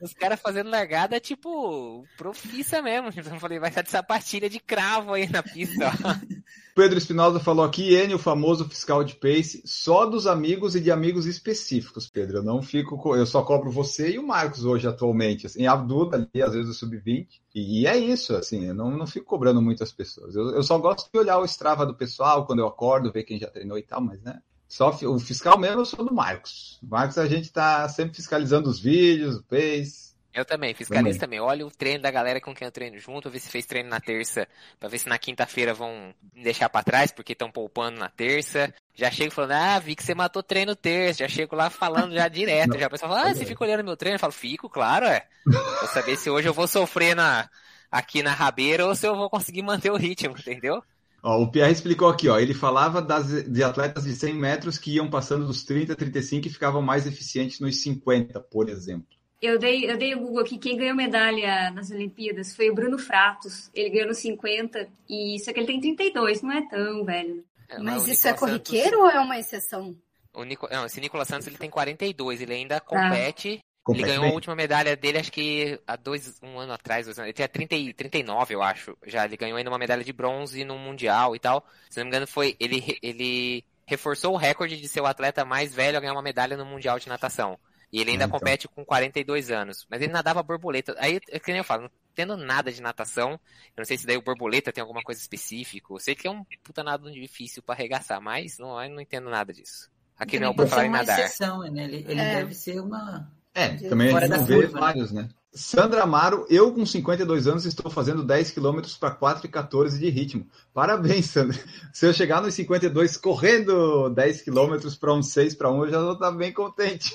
[0.01, 3.09] Os caras fazendo largada, tipo, profissa mesmo.
[3.15, 6.15] Eu falei, vai estar de sapatilha de cravo aí na pista, ó.
[6.73, 10.89] Pedro Espinosa falou aqui, N, o famoso fiscal de pace, só dos amigos e de
[10.89, 12.37] amigos específicos, Pedro.
[12.37, 15.75] Eu não fico, co- eu só cobro você e o Marcos hoje atualmente, assim, a
[15.75, 19.61] Duda ali, às vezes o sub-20, e é isso, assim, eu não, não fico cobrando
[19.61, 20.33] muitas pessoas.
[20.33, 23.37] Eu, eu só gosto de olhar o Strava do pessoal quando eu acordo, ver quem
[23.37, 24.39] já treinou e tal, mas né,
[24.71, 26.79] Só o fiscal mesmo eu sou do Marcos.
[26.81, 30.15] O Marcos a gente tá sempre fiscalizando os vídeos, o pace.
[30.33, 31.39] Eu também, fiscalizo também.
[31.39, 31.39] também.
[31.41, 33.99] Olha o treino da galera com quem eu treino junto, ver se fez treino na
[33.99, 34.47] terça,
[34.79, 38.73] pra ver se na quinta-feira vão me deixar pra trás, porque estão poupando na terça.
[38.95, 41.19] Já chego falando, ah, vi que você matou treino terça.
[41.19, 42.79] Já chego lá falando já direto.
[42.79, 44.15] já a pessoa fala, ah, você fica olhando meu treino?
[44.15, 45.27] Eu falo, fico, claro, é.
[45.45, 47.49] Vou saber se hoje eu vou sofrer na,
[47.91, 50.81] aqui na rabeira ou se eu vou conseguir manter o ritmo, entendeu?
[51.23, 54.95] Ó, o Pierre explicou aqui, ó, ele falava das, de atletas de 100 metros que
[54.95, 59.07] iam passando dos 30, 35 e ficavam mais eficientes nos 50, por exemplo.
[59.41, 62.99] Eu dei, eu dei o Google aqui, quem ganhou medalha nas Olimpíadas foi o Bruno
[62.99, 63.71] Fratos.
[63.73, 67.43] Ele ganhou nos 50, e só que ele tem 32, não é tão velho.
[67.67, 68.99] É, mas isso é corriqueiro Santos...
[68.99, 69.95] ou é uma exceção?
[70.33, 70.67] O Nico...
[70.71, 72.85] Não, esse Nicolas Santos ele tem 42, ele ainda tá.
[72.85, 73.59] compete.
[73.89, 77.27] Ele ganhou a última medalha dele, acho que há dois, um ano atrás, dois anos.
[77.27, 78.95] Ele tinha 30, 39, eu acho.
[79.07, 81.65] Já ele ganhou ainda uma medalha de bronze no Mundial e tal.
[81.89, 82.55] Se não me engano, foi.
[82.59, 86.55] Ele, ele reforçou o recorde de ser o atleta mais velho a ganhar uma medalha
[86.55, 87.57] no Mundial de natação.
[87.91, 88.39] E ele ainda ah, então.
[88.39, 89.85] compete com 42 anos.
[89.89, 90.95] Mas ele nadava borboleta.
[90.97, 93.31] Aí, é que nem eu falo, não tendo nada de natação.
[93.31, 93.39] Eu
[93.79, 95.87] não sei se daí o borboleta tem alguma coisa específica.
[95.91, 99.29] Eu sei que é um puta nado difícil para arregaçar, mas não, eu não entendo
[99.29, 99.89] nada disso.
[100.17, 101.19] Aqui não é por falar em nadar.
[101.19, 101.83] Exceção, né?
[101.83, 102.35] Ele, ele é.
[102.35, 103.29] deve ser uma.
[103.53, 105.27] É, também a gente vê vários, né?
[105.53, 110.09] Sandra Amaro, eu com 52 anos estou fazendo 10 km para 4 e 14 de
[110.09, 110.47] ritmo.
[110.73, 111.59] Parabéns, Sandra.
[111.91, 115.99] Se eu chegar nos 52 correndo 10 km para um 6 para 1, eu já
[115.99, 117.13] vou estar bem contente.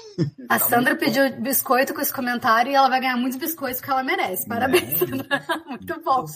[0.51, 3.91] A tá Sandra pediu biscoito com esse comentário e ela vai ganhar muitos biscoitos que
[3.91, 4.47] ela merece.
[4.47, 4.97] Parabéns, é.
[4.97, 5.47] Sandra.
[5.67, 6.27] Muito bom.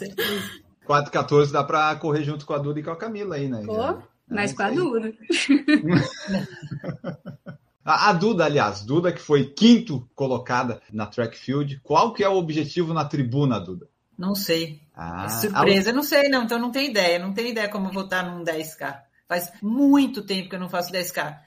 [0.86, 3.46] 4 e 14 dá para correr junto com a Duda e com a Camila aí,
[3.46, 3.62] né?
[3.66, 5.12] Pô, mas é com a Duda.
[7.84, 11.80] A, Duda, aliás, Duda que foi quinto colocada na track field.
[11.82, 13.88] Qual que é o objetivo na tribuna, Duda?
[14.18, 14.82] Não sei.
[14.94, 15.92] Ah, Surpresa, a...
[15.92, 17.18] não sei não, então não tenho ideia.
[17.18, 19.00] Não tenho ideia como votar num 10K.
[19.26, 21.38] Faz muito tempo que eu não faço 10K.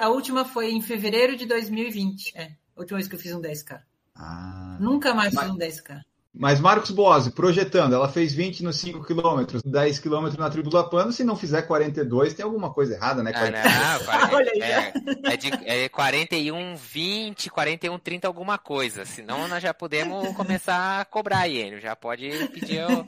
[0.00, 2.36] a última foi em fevereiro de 2020.
[2.36, 3.80] É, a última vez que eu fiz um 10K.
[4.14, 5.44] Ah, Nunca mais mas...
[5.44, 6.02] fiz um 10K.
[6.32, 11.12] Mas Marcos Boazzi, projetando, ela fez 20 nos 5 km, 10 km na Tribula Plano,
[11.12, 13.32] se não fizer 42, tem alguma coisa errada, né?
[13.34, 13.98] Ah,
[14.30, 14.62] não, Olha aí.
[14.62, 14.92] É,
[15.24, 19.04] é, de, é 41, 20, 41, 30, alguma coisa.
[19.04, 21.80] Senão nós já podemos começar a cobrar, Iênio.
[21.80, 23.04] Já pode pedir o,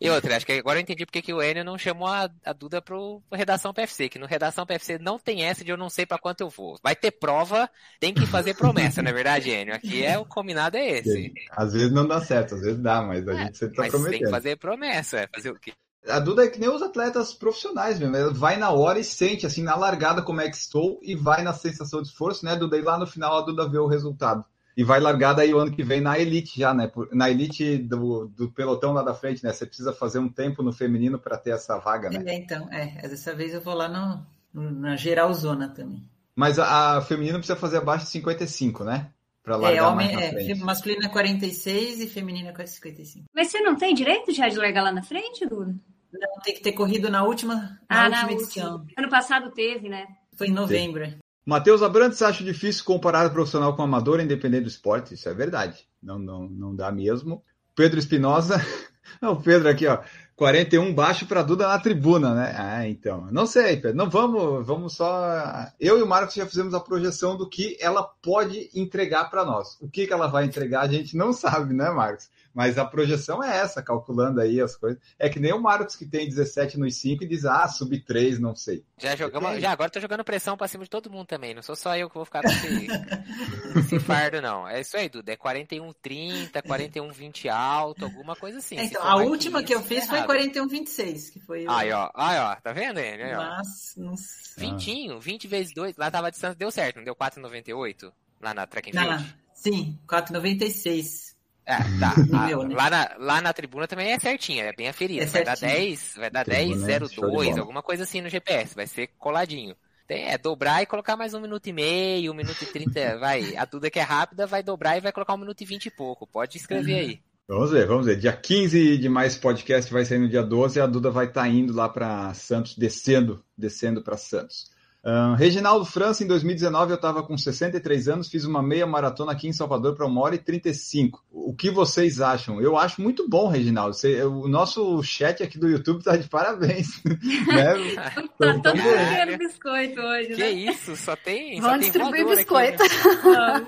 [0.00, 2.52] e outra, acho que agora eu entendi porque que o Enio não chamou a, a
[2.54, 5.90] Duda pro, pro Redação PFC, que no Redação PFC não tem essa de eu não
[5.90, 6.78] sei para quanto eu vou.
[6.82, 7.68] Vai ter prova,
[8.00, 9.74] tem que fazer promessa, não é verdade, Enio?
[9.74, 11.34] Aqui é o combinado é esse.
[11.50, 13.90] Às vezes não dá certo, às vezes dá, mas a é, gente sempre tá mas
[13.90, 14.18] prometendo.
[14.18, 15.74] tem que fazer promessa, é fazer o quê?
[16.08, 18.16] A Duda é que nem os atletas profissionais mesmo.
[18.16, 21.42] Ela vai na hora e sente, assim, na largada como é que estou e vai
[21.42, 22.78] na sensação de esforço, né, Duda?
[22.78, 24.44] E lá no final a Duda vê o resultado
[24.76, 26.90] e vai largar daí o ano que vem na elite já, né?
[27.12, 29.52] Na elite do, do pelotão lá da frente, né?
[29.52, 32.22] Você precisa fazer um tempo no feminino para ter essa vaga, né?
[32.26, 33.08] É, então, é.
[33.08, 36.02] Dessa vez eu vou lá no, no na geral zona também.
[36.34, 39.10] Mas a, a feminina precisa fazer abaixo de 55, né?
[39.42, 43.26] Pra largar é, homem, é, masculino é 46 e feminino é 55.
[43.34, 45.74] Mas você não tem direito já de largar lá na frente, Duda?
[46.12, 48.72] Não, tem que ter corrido na última, na ah, última na edição.
[48.74, 48.92] Última.
[48.98, 50.06] Ano passado teve, né?
[50.36, 51.04] Foi em novembro.
[51.04, 51.18] Sim.
[51.50, 55.14] Matheus Abrantes acha difícil comparar o profissional com o amador, independente do esporte.
[55.14, 55.84] Isso é verdade.
[56.00, 57.42] Não, não, não dá mesmo.
[57.74, 58.64] Pedro Espinosa.
[59.20, 59.98] o Pedro aqui, ó.
[60.36, 62.54] 41 baixo para Duda na tribuna, né?
[62.56, 63.26] Ah, então.
[63.32, 63.96] Não sei, Pedro.
[63.96, 65.66] Não vamos, vamos só.
[65.80, 69.76] Eu e o Marcos já fizemos a projeção do que ela pode entregar para nós.
[69.80, 72.28] O que, que ela vai entregar, a gente não sabe, né, Marcos?
[72.60, 75.00] Mas a projeção é essa, calculando aí as coisas.
[75.18, 78.38] É que nem o Marcos que tem 17 nos 5 e diz, ah, sub 3,
[78.38, 78.84] não sei.
[78.98, 81.54] Já jogamos, já agora tô jogando pressão pra cima de todo mundo também.
[81.54, 82.86] Não sou só eu que vou ficar com esse,
[83.80, 84.68] esse fardo, não.
[84.68, 85.32] É isso aí, Duda.
[85.32, 88.76] É 41, 30, 41, 20 alto, alguma coisa assim.
[88.76, 91.64] É, então, a última que eu fiz foi 41, 26, que foi.
[91.66, 93.22] Aí, ó, aí, ó, tá vendo ele?
[93.22, 93.38] Aí, ó.
[93.38, 94.14] Mas, não...
[94.58, 98.12] 20, 20 vezes 2, lá tava a distância, deu certo, não deu 4,98?
[98.38, 99.34] Lá na track and field?
[99.54, 101.29] Sim, 4,96.
[101.70, 102.14] É, tá.
[102.36, 102.74] A, meu, né?
[102.74, 105.24] lá, na, lá na tribuna também é certinha, é bem aferida.
[105.24, 106.82] É vai dar 10, vai dar 10,
[107.14, 109.76] 02, alguma coisa assim no GPS, vai ser coladinho.
[110.06, 113.56] Tem, é dobrar e colocar mais um minuto e meio, um minuto e trinta, vai.
[113.56, 115.90] A Duda que é rápida vai dobrar e vai colocar um minuto e vinte e
[115.90, 116.26] pouco.
[116.26, 116.98] Pode escrever uhum.
[116.98, 117.20] aí.
[117.46, 118.16] Vamos ver, vamos ver.
[118.16, 121.42] Dia 15 de mais podcast vai sair no dia 12 e a Duda vai estar
[121.42, 124.70] tá indo lá para Santos, descendo, descendo para Santos.
[125.02, 129.48] Uh, Reginaldo França, em 2019, eu estava com 63 anos, fiz uma meia maratona aqui
[129.48, 131.24] em Salvador para uma hora e 35.
[131.30, 132.60] O que vocês acham?
[132.60, 133.94] Eu acho muito bom, Reginaldo.
[133.94, 137.02] Você, o nosso chat aqui do YouTube está de parabéns.
[137.04, 137.94] né?
[138.38, 140.50] tá todo mundo biscoito hoje, Que né?
[140.50, 141.58] isso, só tem.
[141.60, 142.82] Vamos só distribuir biscoito.
[142.82, 143.66] Aqui, né?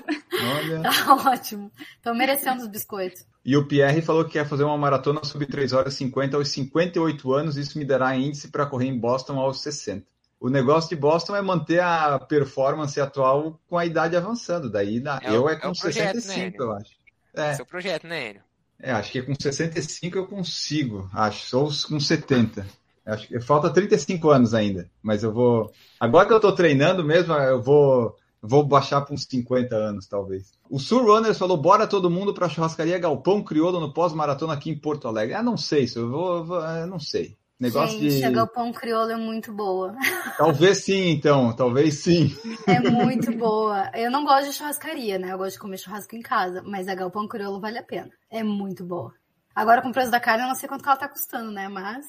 [0.55, 0.83] Olha.
[1.03, 1.71] Tá ótimo.
[1.97, 3.25] Estão merecendo os biscoitos.
[3.43, 6.47] E o Pierre falou que quer fazer uma maratona sobre 3 horas e 50 aos
[6.49, 10.12] 58 anos, isso me dará índice para correr em Boston aos 60.
[10.43, 14.69] O negócio de Boston é manter a performance atual com a idade avançando.
[14.69, 16.91] Daí na, É eu é é com o projeto, 65, né, eu acho.
[17.33, 18.41] É, Seu projeto, né, Enio?
[18.77, 22.67] é, acho que com 65 eu consigo, acho, ou com 70.
[23.05, 25.71] Acho que falta 35 anos ainda, mas eu vou.
[25.97, 30.51] Agora que eu tô treinando mesmo, eu vou, vou baixar para uns 50 anos, talvez.
[30.69, 34.69] O Sur Runners falou: bora todo mundo para a churrascaria Galpão Crioulo no pós-maratona aqui
[34.71, 35.35] em Porto Alegre.
[35.35, 37.37] Ah, não sei, se eu vou, eu vou- eu não sei.
[37.63, 38.25] Negócio Gente, de.
[38.25, 39.95] a Galpão Crioulo é muito boa.
[40.37, 42.35] Talvez sim, então, talvez sim.
[42.67, 43.89] É muito boa.
[43.93, 45.31] Eu não gosto de churrascaria, né?
[45.31, 48.09] Eu gosto de comer churrasco em casa, mas a Galpão Crioulo vale a pena.
[48.29, 49.13] É muito boa.
[49.55, 51.69] Agora, com o preço da carne, eu não sei quanto que ela tá custando, né?
[51.69, 52.05] Mas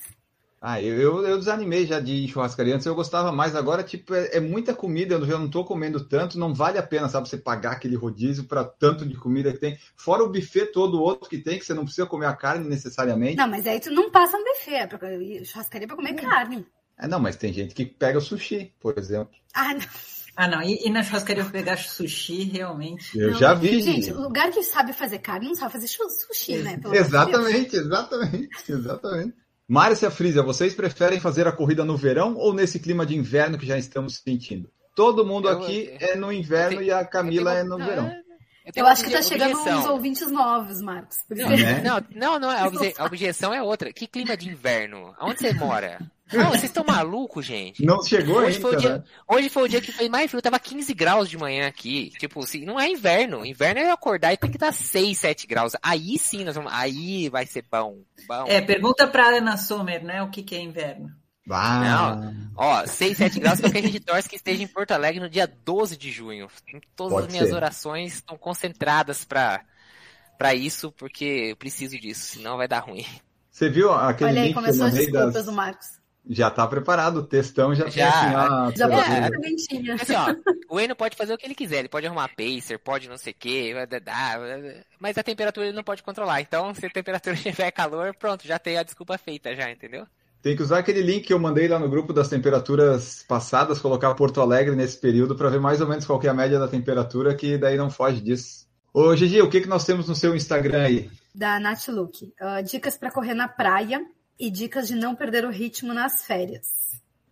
[0.67, 2.75] Ah, eu, eu, eu desanimei já de churrascaria.
[2.75, 6.03] Antes eu gostava mais, agora, tipo, é, é muita comida, eu já não tô comendo
[6.03, 9.59] tanto, não vale a pena, sabe, você pagar aquele rodízio para tanto de comida que
[9.59, 9.79] tem.
[9.95, 13.37] Fora o buffet todo outro que tem, que você não precisa comer a carne necessariamente.
[13.37, 14.99] Não, mas aí tu não passa no buffet, é pra...
[15.45, 16.67] churrascaria pra comer carne.
[16.99, 19.35] É, não, mas tem gente que pega o sushi, por exemplo.
[19.53, 19.85] Ah, não.
[20.35, 20.63] Ah, não.
[20.63, 23.19] E, e na churrascaria pegar sushi, realmente.
[23.19, 23.39] Eu Não.
[23.39, 23.83] já vi.
[23.83, 26.79] Gente, lugar que sabe fazer carne não sabe fazer sushi, né?
[26.79, 26.95] Pelo.
[26.95, 29.44] Exatamente, exatamente, exatamente.
[29.69, 33.67] Márcia Frisia, vocês preferem fazer a corrida no verão ou nesse clima de inverno que
[33.67, 34.71] já estamos sentindo?
[34.95, 37.79] Todo mundo Eu- aqui eu- é no inverno eu e a Camila é tenho- no
[37.79, 38.13] não, verão.
[38.65, 39.81] Eu Eu acho que tá obje- chegando objeção.
[39.81, 41.17] uns ouvintes novos, Marcos.
[41.31, 41.83] Não, Né?
[41.83, 43.93] não, não, não, a, obje- a objeção é outra.
[43.93, 45.15] Que clima de inverno?
[45.19, 45.99] Aonde você mora?
[46.33, 47.85] Não, vocês estão malucos, gente.
[47.85, 49.05] Não chegou Hoje foi, o ainda, dia, né?
[49.29, 52.11] hoje foi o dia que fez mais frio, tava 15 graus de manhã aqui.
[52.19, 53.45] Tipo, assim, não é inverno.
[53.45, 55.73] Inverno é acordar e tem que estar 6, 7 graus.
[55.83, 57.99] Aí sim, nós vamos, aí vai ser bom.
[58.27, 58.45] bom.
[58.49, 60.23] É, pergunta pra Ana Sommer, né?
[60.23, 61.11] O que, que é inverno.
[61.51, 65.21] Ah, Ó, 6, 7 graus que é a gente torce que esteja em Porto Alegre
[65.21, 66.49] no dia 12 de junho.
[66.97, 67.55] Todas Pode as minhas ser.
[67.55, 69.63] orações estão concentradas pra,
[70.39, 73.05] pra isso, porque eu preciso disso, senão vai dar ruim.
[73.51, 75.45] Você viu aquele Olha aí, link começou as desculpas das...
[75.47, 76.05] do Marcos.
[76.27, 78.09] Já tá preparado, o textão já, tem Já.
[78.09, 79.93] assim, ah, Já É.
[79.93, 83.11] Assim, ó, o Eno pode fazer o que ele quiser, ele pode arrumar pacer, pode
[83.11, 83.75] não sei o que,
[84.99, 86.41] mas a temperatura ele não pode controlar.
[86.41, 90.07] Então, se a temperatura tiver calor, pronto, já tem a desculpa feita já, entendeu?
[90.45, 94.15] Tem que usar aquele link que eu mandei lá no grupo das temperaturas passadas, colocar
[94.15, 97.35] Porto Alegre nesse período para ver mais ou menos qual é a média da temperatura,
[97.35, 98.69] que daí não foge disso.
[98.93, 101.11] Ô, Gigi, o que, que nós temos no seu Instagram aí?
[101.35, 102.35] Da Nath Luke.
[102.39, 104.05] Ah, dicas pra correr na praia
[104.39, 106.69] e dicas de não perder o ritmo nas férias.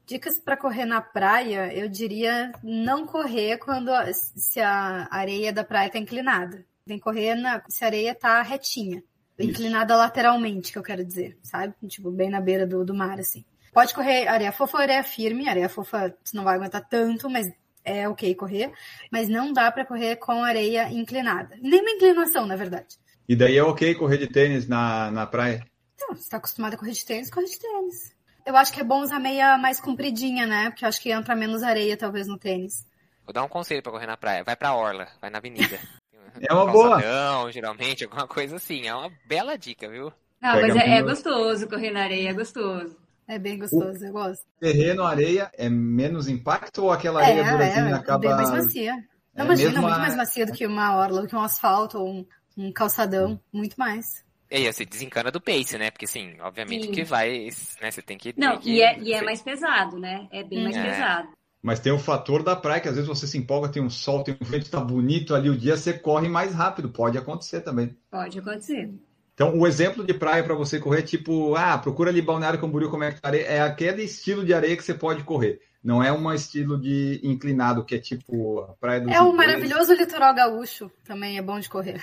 [0.07, 5.91] Dicas pra correr na praia, eu diria não correr quando se a areia da praia
[5.91, 6.65] tá inclinada.
[6.87, 9.05] Tem que correr na, se a areia tá retinha.
[9.45, 11.75] Inclinada lateralmente, que eu quero dizer, sabe?
[11.87, 13.45] Tipo, bem na beira do, do mar, assim.
[13.73, 15.49] Pode correr areia fofa ou areia firme.
[15.49, 17.51] Areia fofa você não vai aguentar tanto, mas
[17.85, 18.73] é ok correr.
[19.11, 21.57] Mas não dá pra correr com areia inclinada.
[21.61, 22.99] Nem uma inclinação, na verdade.
[23.29, 25.65] E daí é ok correr de tênis na, na praia?
[25.95, 28.15] Então, você tá acostumado a correr de tênis, corre de tênis.
[28.45, 30.71] Eu acho que é bom usar meia mais compridinha, né?
[30.71, 32.85] Porque eu acho que entra menos areia, talvez, no tênis.
[33.25, 35.79] Vou dar um conselho pra correr na praia, vai pra orla, vai na avenida.
[36.49, 37.01] É uma boa.
[37.01, 40.13] Calçadão, geralmente, alguma coisa assim, é uma bela dica, viu?
[40.41, 42.97] Não, Pega mas é, é gostoso correr na areia, é gostoso.
[43.29, 44.45] É bem gostoso, eu gosto.
[44.59, 48.19] Terreno, areia, é menos impacto ou aquela É, areia é, durazinha é acaba...
[48.19, 48.97] bem mais macia.
[49.35, 51.99] Não, É imagina, muito a- mais macia do que uma orla, do que um asfalto
[51.99, 52.27] ou um,
[52.57, 53.41] um calçadão.
[53.53, 54.25] Muito mais.
[54.51, 55.91] E aí, você desencana do pace, né?
[55.91, 56.93] Porque, assim, obviamente Sim.
[56.93, 57.49] que vai,
[57.81, 57.91] né?
[57.91, 58.35] Você tem que...
[58.37, 60.29] Não, tem que- e é, e é mais pesado, né?
[60.31, 60.83] É bem mais É.
[60.83, 61.29] pesado.
[61.63, 64.25] Mas tem o fator da praia, que às vezes você se empolga, tem um sol,
[64.25, 66.89] tem um vento, tá bonito ali o dia, você corre mais rápido.
[66.91, 67.97] Pode acontecer também.
[68.11, 68.91] Pode acontecer.
[69.35, 72.91] Então, o exemplo de praia para você correr é tipo, ah, procura ali Balneário Camboriú
[72.91, 73.45] como é que tá areia.
[73.47, 75.61] É aquele estilo de areia que você pode correr.
[75.83, 79.37] Não é um estilo de inclinado, que é tipo a praia dos É o ingleses.
[79.37, 80.91] maravilhoso litoral gaúcho.
[81.05, 82.03] Também é bom de correr.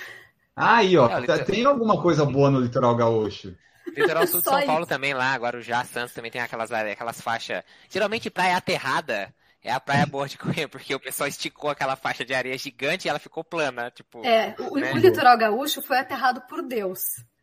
[0.56, 3.54] Aí, ó, É, tá- litor- tem alguma coisa boa no litoral gaúcho.
[3.96, 4.66] Litoral sul de São isso.
[4.66, 7.62] Paulo também lá, Guarujá, Santos também tem aquelas, aquelas faixas.
[7.88, 12.24] Geralmente praia aterrada é a praia boa de correr, porque o pessoal esticou aquela faixa
[12.24, 14.24] de areia gigante e ela ficou plana, tipo.
[14.24, 14.92] É, o, Né?
[14.92, 17.00] o litoral gaúcho foi aterrado por Deus.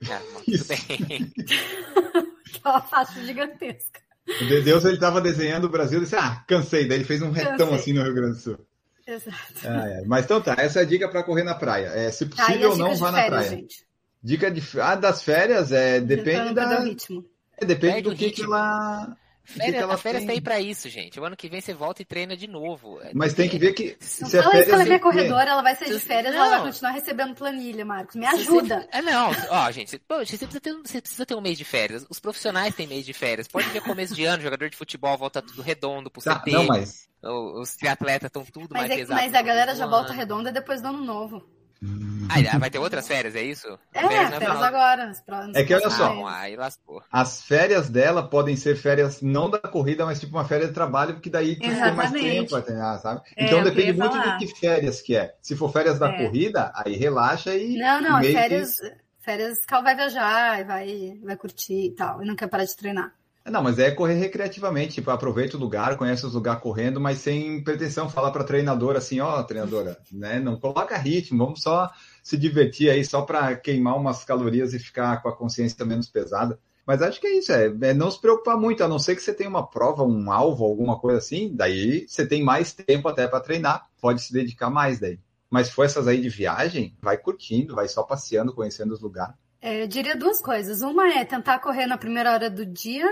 [0.10, 1.32] Ah, bom, tudo bem.
[2.58, 4.02] Aquela faixa gigantesca.
[4.28, 6.88] O de Deus, ele tava desenhando o Brasil e disse, ah, cansei.
[6.88, 7.76] Daí ele fez um retão Cansei.
[7.76, 8.60] assim no Rio Grande do Sul.
[9.06, 9.38] Exato.
[9.64, 10.02] Ah, é.
[10.06, 11.88] Mas então tá, essa é a dica para correr na praia.
[11.96, 13.50] É, se possível, as não vá na férias, praia.
[13.50, 13.88] gente?
[14.22, 17.26] Dica de, ah, das férias, é, depende da, perder o ritmo.
[17.58, 19.16] é, depende Perde do o que, que ela...
[19.50, 20.36] o que que Férias, a férias tá tem.
[20.36, 21.20] aí pra isso, gente.
[21.20, 23.00] O ano que vem você volta e treina de novo.
[23.14, 25.62] Mas tem que ver que Não se fala isso que ela é em- corredora, ela
[25.62, 26.66] vai sair de férias, ela vai não.
[26.68, 28.16] continuar recebendo planilha, Marcos.
[28.16, 28.82] Me Se ajuda.
[28.82, 31.64] você- É, não, ó, gente, você, precisa, ter, um- você precisa ter um mês de
[31.64, 32.06] férias.
[32.10, 33.48] Os profissionais têm mês de férias.
[33.48, 36.52] Pode ver começo de ano, jogador de futebol volta tudo redondo pro Tá, CT.
[36.52, 39.24] não, mas o- Os triatletas estão tudo Mas, mais é- pesados.
[39.24, 40.20] mas a galera já volta ano.
[40.20, 41.57] redonda depois do ano novo.
[42.30, 43.68] Ah, vai ter outras férias, é isso?
[43.94, 45.12] É, Férias férias, não é final- agora.
[45.56, 46.12] É que olha só,
[46.58, 47.02] lascou.
[47.12, 51.14] As férias dela podem ser férias não da corrida, mas tipo uma férias de trabalho,
[51.14, 53.22] porque daí tu tem mais tempo para treinar, sabe?
[53.36, 54.38] É, então eu depende muito falar.
[54.38, 55.34] de que férias que é.
[55.42, 56.18] Se for férias da É.
[56.26, 57.78] corrida, aí relaxa e.
[57.78, 58.76] Não, não, meio que- férias,
[59.20, 62.22] férias que ela vai viajar e vai, vai curtir e tal.
[62.22, 63.14] E não quer parar de treinar.
[63.50, 67.64] Não, mas é correr recreativamente, tipo, aproveita o lugar, conhece os lugares correndo, mas sem
[67.64, 68.10] pretensão.
[68.10, 70.40] Fala pra treinadora assim, ó, treinadora, né?
[70.40, 71.90] Não coloca ritmo, vamos só
[72.22, 76.60] se divertir aí, só pra queimar umas calorias e ficar com a consciência menos pesada.
[76.86, 79.22] Mas acho que é isso, é, é não se preocupar muito, a não ser que
[79.22, 83.28] você tenha uma prova, um alvo, alguma coisa assim, daí você tem mais tempo até
[83.28, 85.20] pra treinar, pode se dedicar mais daí.
[85.50, 89.36] Mas se for essas aí de viagem, vai curtindo, vai só passeando, conhecendo os lugares.
[89.62, 90.82] É, eu diria duas coisas.
[90.82, 93.06] Uma é tentar correr na primeira hora do dia.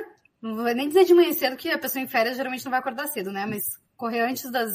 [0.46, 2.80] Não vou nem dizer de manhã cedo, que a pessoa em férias geralmente não vai
[2.80, 3.46] acordar cedo, né?
[3.46, 3.64] Mas
[3.98, 4.74] correr antes das,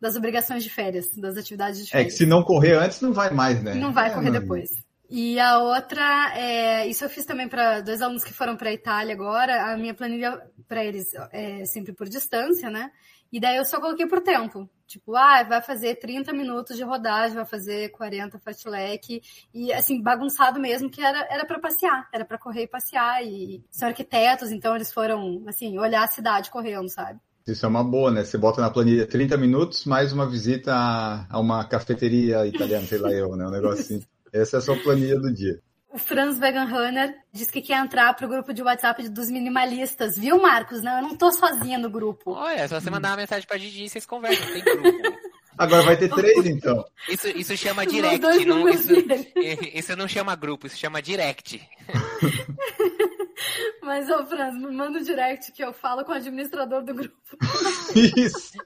[0.00, 2.16] das obrigações de férias, das atividades de É que férias.
[2.16, 3.74] se não correr antes, não vai mais, né?
[3.74, 4.70] Não vai É, correr não- depois.
[5.10, 8.72] E a outra, é, isso eu fiz também para dois alunos que foram para a
[8.72, 9.70] Itália agora.
[9.70, 12.90] A minha planilha para eles é sempre por distância, né?
[13.32, 14.68] E daí eu só coloquei por tempo.
[14.86, 19.22] Tipo, ah, vai fazer 30 minutos de rodagem, vai fazer 40 fastback.
[19.54, 23.24] E assim, bagunçado mesmo, que era era para passear, era para correr e passear.
[23.24, 27.18] E são arquitetos, então eles foram, assim, olhar a cidade correndo, sabe?
[27.46, 28.22] Isso é uma boa, né?
[28.22, 32.98] Você bota na planilha 30 minutos mais uma visita a a uma cafeteria italiana, sei
[32.98, 33.46] lá eu, né?
[33.46, 34.02] Um negócio assim.
[34.30, 35.60] Essa é a sua planilha do dia.
[35.92, 40.40] O Franz Vegan Runner diz que quer entrar pro grupo de WhatsApp dos minimalistas, viu,
[40.40, 40.82] Marcos?
[40.82, 42.32] Não, eu não tô sozinha no grupo.
[42.32, 45.18] Olha, é só você mandar uma mensagem pra Gigi e vocês conversam, tem grupo.
[45.58, 46.82] Agora vai ter três, então.
[47.08, 49.32] Isso, isso chama direct, dois não, isso, dele.
[49.74, 51.60] isso não chama grupo, isso chama direct.
[53.82, 57.16] Mas, ô, Franz, me manda um direct que eu falo com o administrador do grupo.
[58.16, 58.56] Isso.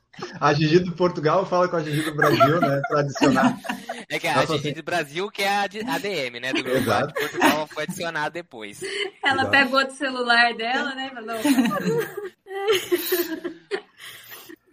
[0.41, 2.81] A Gigi do Portugal fala com a Gigi do Brasil, né?
[2.89, 3.59] Pra adicionar.
[4.09, 6.53] É que a pra Gigi ser- do Brasil que é a ADM, né?
[6.53, 6.79] Do grupo.
[6.79, 7.05] Exato.
[7.05, 8.81] A de Portugal foi adicionada depois.
[9.25, 9.51] Ela Exato.
[9.51, 11.11] pegou do celular dela, né?
[11.11, 11.37] e Falou,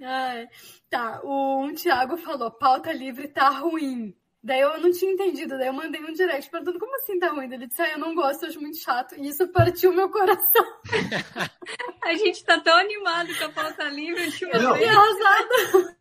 [0.05, 0.47] Ai,
[0.89, 4.13] tá, o um Thiago falou, pauta livre tá ruim.
[4.43, 7.45] Daí eu não tinha entendido, daí eu mandei um direct perguntando como assim tá ruim.
[7.45, 9.15] Ele disse, ah, eu não gosto, eu acho muito chato.
[9.15, 10.65] E isso partiu meu coração.
[12.03, 15.97] a gente tá tão animado com a pauta livre Eu fiquei arrasada.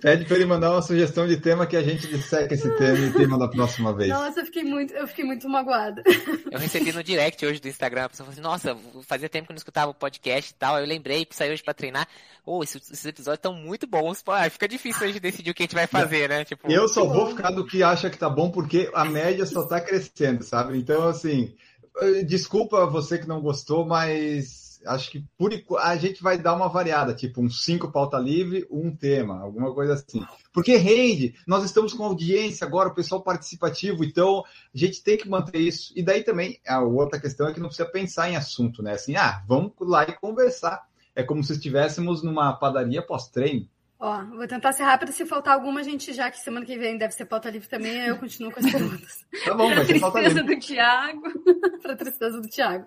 [0.00, 3.12] Pede pra ele mandar uma sugestão de tema que a gente disseca esse tema e
[3.12, 4.10] tema da próxima vez.
[4.10, 6.02] Nossa, eu fiquei muito, eu fiquei muito magoada.
[6.50, 9.52] Eu recebi no direct hoje do Instagram, a pessoa falou assim, nossa, fazia tempo que
[9.52, 12.06] eu não escutava o podcast e tal, aí eu lembrei que sair hoje pra treinar.
[12.44, 15.62] Ô, esses, esses episódios estão muito bons, pô, fica difícil a gente decidir o que
[15.62, 16.44] a gente vai fazer, né?
[16.44, 19.64] Tipo, Eu só vou ficar do que acha que tá bom, porque a média só
[19.66, 20.78] tá crescendo, sabe?
[20.78, 21.54] Então, assim,
[22.00, 26.68] eh, desculpa você que não gostou, mas acho que por a gente vai dar uma
[26.68, 30.24] variada, tipo um cinco pauta livre, um tema, alguma coisa assim.
[30.52, 35.28] Porque rende, nós estamos com audiência agora, o pessoal participativo, então a gente tem que
[35.28, 35.92] manter isso.
[35.96, 38.94] E daí também, a outra questão é que não precisa pensar em assunto, né?
[38.94, 40.86] Assim, ah, vamos lá e conversar.
[41.14, 43.66] É como se estivéssemos numa padaria pós-treino.
[43.98, 45.10] Ó, vou tentar ser rápida.
[45.10, 48.02] Se faltar alguma, a gente já que semana que vem deve ser pauta livre também,
[48.02, 49.24] aí eu continuo com as perguntas.
[49.44, 50.54] Tá bom, pra pauta tristeza livre.
[50.56, 51.22] do Thiago.
[51.82, 52.86] pra tristeza do Thiago.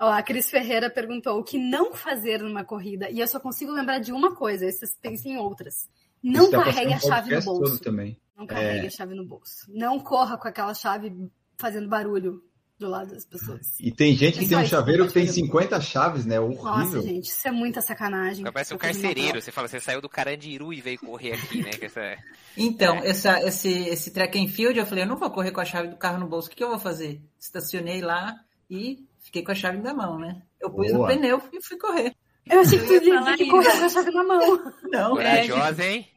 [0.00, 3.08] Ó, a Cris Ferreira perguntou o que não fazer numa corrida.
[3.10, 5.88] E eu só consigo lembrar de uma coisa, aí vocês pensem em outras.
[6.22, 7.78] Não Isso pra carregue a chave no bolso.
[7.80, 8.18] também.
[8.36, 8.88] Não carregue É.
[8.88, 9.66] a chave no bolso.
[9.68, 11.12] Não corra com aquela chave
[11.56, 12.42] fazendo barulho
[12.78, 13.60] do lado das pessoas.
[13.80, 15.46] E tem gente que É tem um chaveiro que tem pode fazer.
[15.46, 16.38] 50 chaves, né?
[16.38, 17.02] Nossa, Horrível.
[17.02, 18.44] gente, isso é muita sacanagem.
[18.52, 19.40] parece um uma carcereiro.
[19.42, 21.70] Você fala, você saiu do Carandiru e veio correr aqui, né?
[21.80, 22.16] Essa...
[22.56, 23.08] Então, É.
[23.08, 25.88] essa, esse, esse track and field, eu falei, eu não vou correr com a chave
[25.88, 26.46] do carro no bolso.
[26.46, 27.20] O que, que eu vou fazer?
[27.38, 28.34] Estacionei lá
[28.70, 30.40] e fiquei com a chave na mão, né?
[30.60, 31.08] Eu pus Boa.
[31.08, 32.14] no pneu e fui correr.
[32.50, 33.50] Eu achei que tu Eu ia que isso.
[33.52, 34.72] correu com a chave na mão.
[34.90, 35.10] Não.
[35.16, 36.08] Corajosa, hein?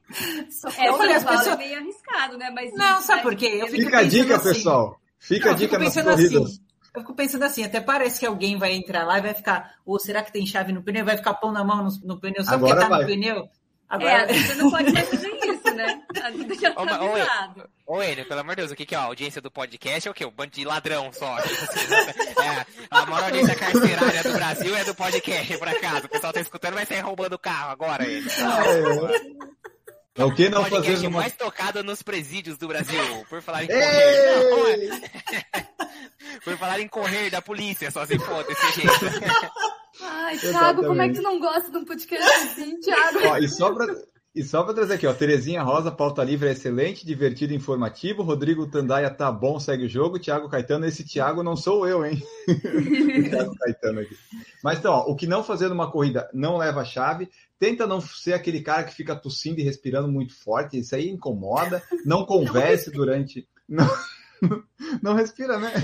[0.49, 2.49] Só É, Eu falei, as pessoas- é meio arriscado, né?
[2.51, 3.47] Mas Não, sabe por quê?
[3.61, 4.49] Eu fico Fica a dica, assim.
[4.49, 5.00] pessoal.
[5.21, 6.41] Fica Não, a eu dica fico nas pensando corridas.
[6.43, 6.61] assim.
[6.93, 9.97] Eu fico pensando assim, até parece que alguém vai entrar lá e vai ficar, ou
[9.97, 11.05] será que tem chave no pneu?
[11.05, 13.01] Vai ficar pão na mão no, no pneu só Agora porque tá vai.
[13.01, 13.37] no pneu?
[13.37, 13.49] É,
[13.95, 16.01] Agora, a Duda não pode mais fazer isso, né?
[16.23, 16.99] A Duda já tá ma-
[17.87, 18.97] ô, Enio, pelo amor de Deus, o que que é?
[18.97, 20.23] A audiência do podcast é o quê?
[20.25, 21.35] O bando de ladrão só.
[21.43, 21.93] Tipo assim,
[22.41, 26.05] é, a maior audiência carcerária do Brasil é do podcast, por acaso.
[26.05, 28.29] O pessoal tá escutando, vai sair roubando o carro agora, Enio.
[30.21, 31.19] É o que não podcast fazer numa...
[31.21, 33.01] mais tocado nos presídios do Brasil.
[33.27, 34.49] Por falar em correr.
[34.49, 35.67] Não, é.
[36.45, 38.91] Por falar em correr da polícia, só se for desse jeito.
[39.99, 43.19] Ai, Thiago, como é que tu não gosta de um podcast assim, Thiago?
[43.25, 43.87] Ó, e só pra...
[44.33, 48.23] E só para trazer aqui, ó, Terezinha Rosa, pauta livre é excelente, divertido e informativo.
[48.23, 50.19] Rodrigo Tandaia tá bom, segue o jogo.
[50.19, 52.23] Thiago Caetano, esse Thiago não sou eu, hein?
[53.29, 54.15] Thiago Caetano aqui.
[54.63, 57.29] Mas então, ó, o que não fazer numa corrida não leva a chave.
[57.61, 61.79] Tenta não ser aquele cara que fica tossindo e respirando muito forte, isso aí incomoda.
[62.03, 63.47] Não converse durante.
[63.69, 63.85] Não,
[65.01, 65.71] não respira, né?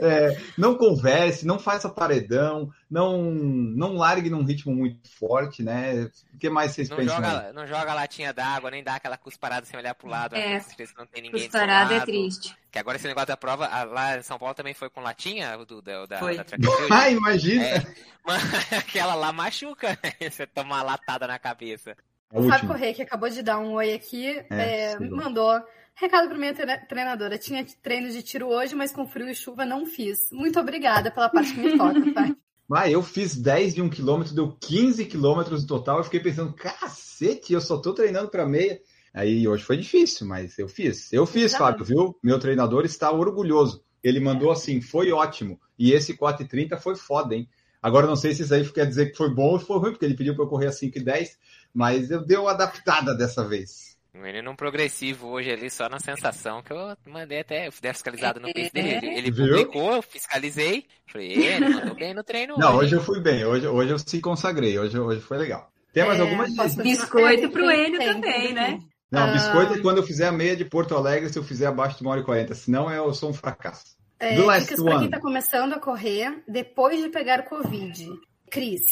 [0.00, 6.10] É, não converse, não faça paredão, não, não largue num ritmo muito forte, né?
[6.34, 7.16] O que mais vocês Não pensam?
[7.16, 10.60] joga, não joga latinha d'água, nem dá aquela cusparada sem olhar pro lado, É,
[10.98, 12.54] não tem ninguém Cusparada é triste.
[12.70, 15.56] Que agora esse negócio da prova, ah, lá em São Paulo também foi com latinha,
[15.56, 16.36] o do, da, da, Foi.
[16.36, 16.44] da?
[16.90, 17.64] Ah, imagina!
[17.64, 17.86] É,
[18.26, 18.42] mas
[18.72, 21.96] aquela lá machuca, você toma uma latada na cabeça.
[22.32, 22.68] A O Fábio.
[22.68, 25.62] Correia, que acabou de dar um oi aqui, É, é, mandou
[25.96, 27.38] recado para minha tre- treinadora.
[27.38, 30.30] Tinha treino de tiro hoje, mas com frio e chuva não fiz.
[30.32, 32.34] Muito obrigada pela parte que me toca, tá?
[32.72, 35.98] Ah, eu fiz 10 de um quilômetro, deu 15 quilômetros no total.
[35.98, 38.80] Eu fiquei pensando, cacete, eu só tô treinando para meia.
[39.12, 41.12] Aí hoje foi difícil, mas eu fiz.
[41.12, 41.54] Eu fiz.
[41.54, 42.18] Fábio, viu?
[42.22, 43.84] Meu treinador está orgulhoso.
[44.02, 45.60] Ele mandou assim, foi ótimo.
[45.78, 47.46] E esse 4,30 foi foda, hein?
[47.82, 50.06] Agora não sei se isso aí quer dizer que foi bom ou foi ruim, porque
[50.06, 51.36] ele pediu para eu correr a 5,10,
[51.72, 53.93] mas eu dei uma adaptada dessa vez.
[54.14, 57.88] O menino um progressivo hoje ali, só na sensação, que eu mandei até, eu fui
[57.92, 59.06] fiscalizado no pace dele.
[59.08, 59.48] Ele, Viu?
[59.48, 60.86] publicou, eu fiscalizei.
[61.10, 62.86] Falei, "Ê, ele mandou bem no treino Não, hoje.
[62.86, 65.68] hoje eu fui bem, hoje, hoje eu se consagrei, hoje, hoje foi legal.
[65.92, 66.82] Tem mais É, alguma dica?
[66.82, 68.78] Biscoito É, pro Enio também, né?
[69.10, 69.32] Não, Ah.
[69.32, 72.04] biscoito é quando eu fizer a meia de Porto Alegre, se eu fizer abaixo de
[72.04, 73.96] 1 hora e 40, senão eu sou um fracasso.
[74.20, 74.98] É, The last dicas para one.
[75.00, 78.08] quem está começando a correr depois de pegar Covid.
[78.50, 78.82] Cris,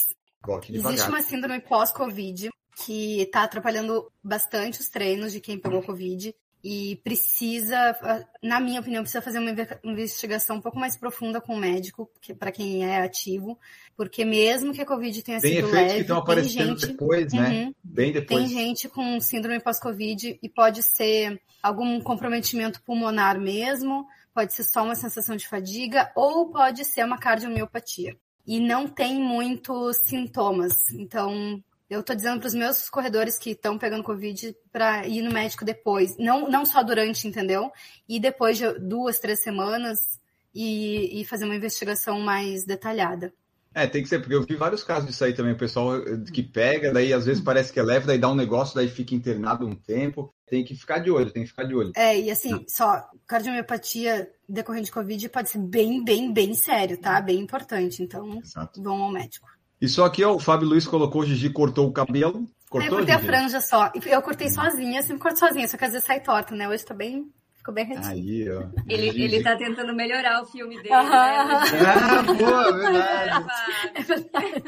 [0.68, 2.50] existe uma síndrome pós-Covid
[2.84, 7.96] que está atrapalhando bastante os treinos de quem pegou Covid e precisa,
[8.40, 12.08] na minha opinião, precisa fazer uma inve- investigação um pouco mais profunda com o médico,
[12.38, 13.58] para quem é ativo,
[13.96, 17.32] porque mesmo que a Covid tenha Tem sido efeitos leve, que estão aparecendo gente depois,
[17.32, 17.64] né?
[17.64, 17.74] Uhum.
[17.82, 18.38] Bem depois.
[18.38, 24.84] Tem gente com síndrome pós-Covid e pode ser algum comprometimento pulmonar mesmo, pode ser só
[24.84, 28.16] uma sensação de fadiga ou pode ser uma cardiomiopatia.
[28.46, 30.74] E não tem muitos sintomas.
[30.92, 31.62] Então,
[31.92, 35.64] eu tô dizendo para os meus corredores que estão pegando Covid para ir no médico
[35.64, 36.16] depois.
[36.16, 37.70] Não, não só durante, entendeu?
[38.08, 40.20] E depois de duas, três semanas
[40.54, 43.32] e, e fazer uma investigação mais detalhada.
[43.74, 46.18] É, tem que ser, porque eu vi vários casos disso aí também, o pessoal eh,
[46.30, 49.14] que pega, daí às vezes parece que é leve, daí dá um negócio, daí fica
[49.14, 50.32] internado um tempo.
[50.46, 51.92] Tem que ficar de olho, tem que ficar de olho.
[51.96, 57.18] É, e assim, só cardiomiopatia decorrente de Covid pode ser bem, bem, bem sério, tá?
[57.22, 58.02] Bem importante.
[58.02, 58.82] Então, Exato.
[58.82, 59.48] vão ao médico.
[59.82, 62.38] E só aqui, ó, o Fábio Luiz colocou, o Gigi cortou o cabelo.
[62.38, 63.28] Eu Cortou, cortei a Gigi?
[63.28, 63.90] franja só.
[64.06, 66.68] Eu cortei sozinha, eu sempre corto sozinha, só que às vezes sai torta, né?
[66.68, 67.26] Hoje tá bem.
[67.56, 68.10] Ficou bem retinho.
[68.12, 68.62] Aí, ó.
[68.88, 69.22] Ele, Gigi.
[69.24, 70.88] ele tá tentando melhorar o filme dele.
[70.88, 70.96] Né?
[70.96, 73.46] Ah, boa, verdade.
[73.94, 74.62] É verdade.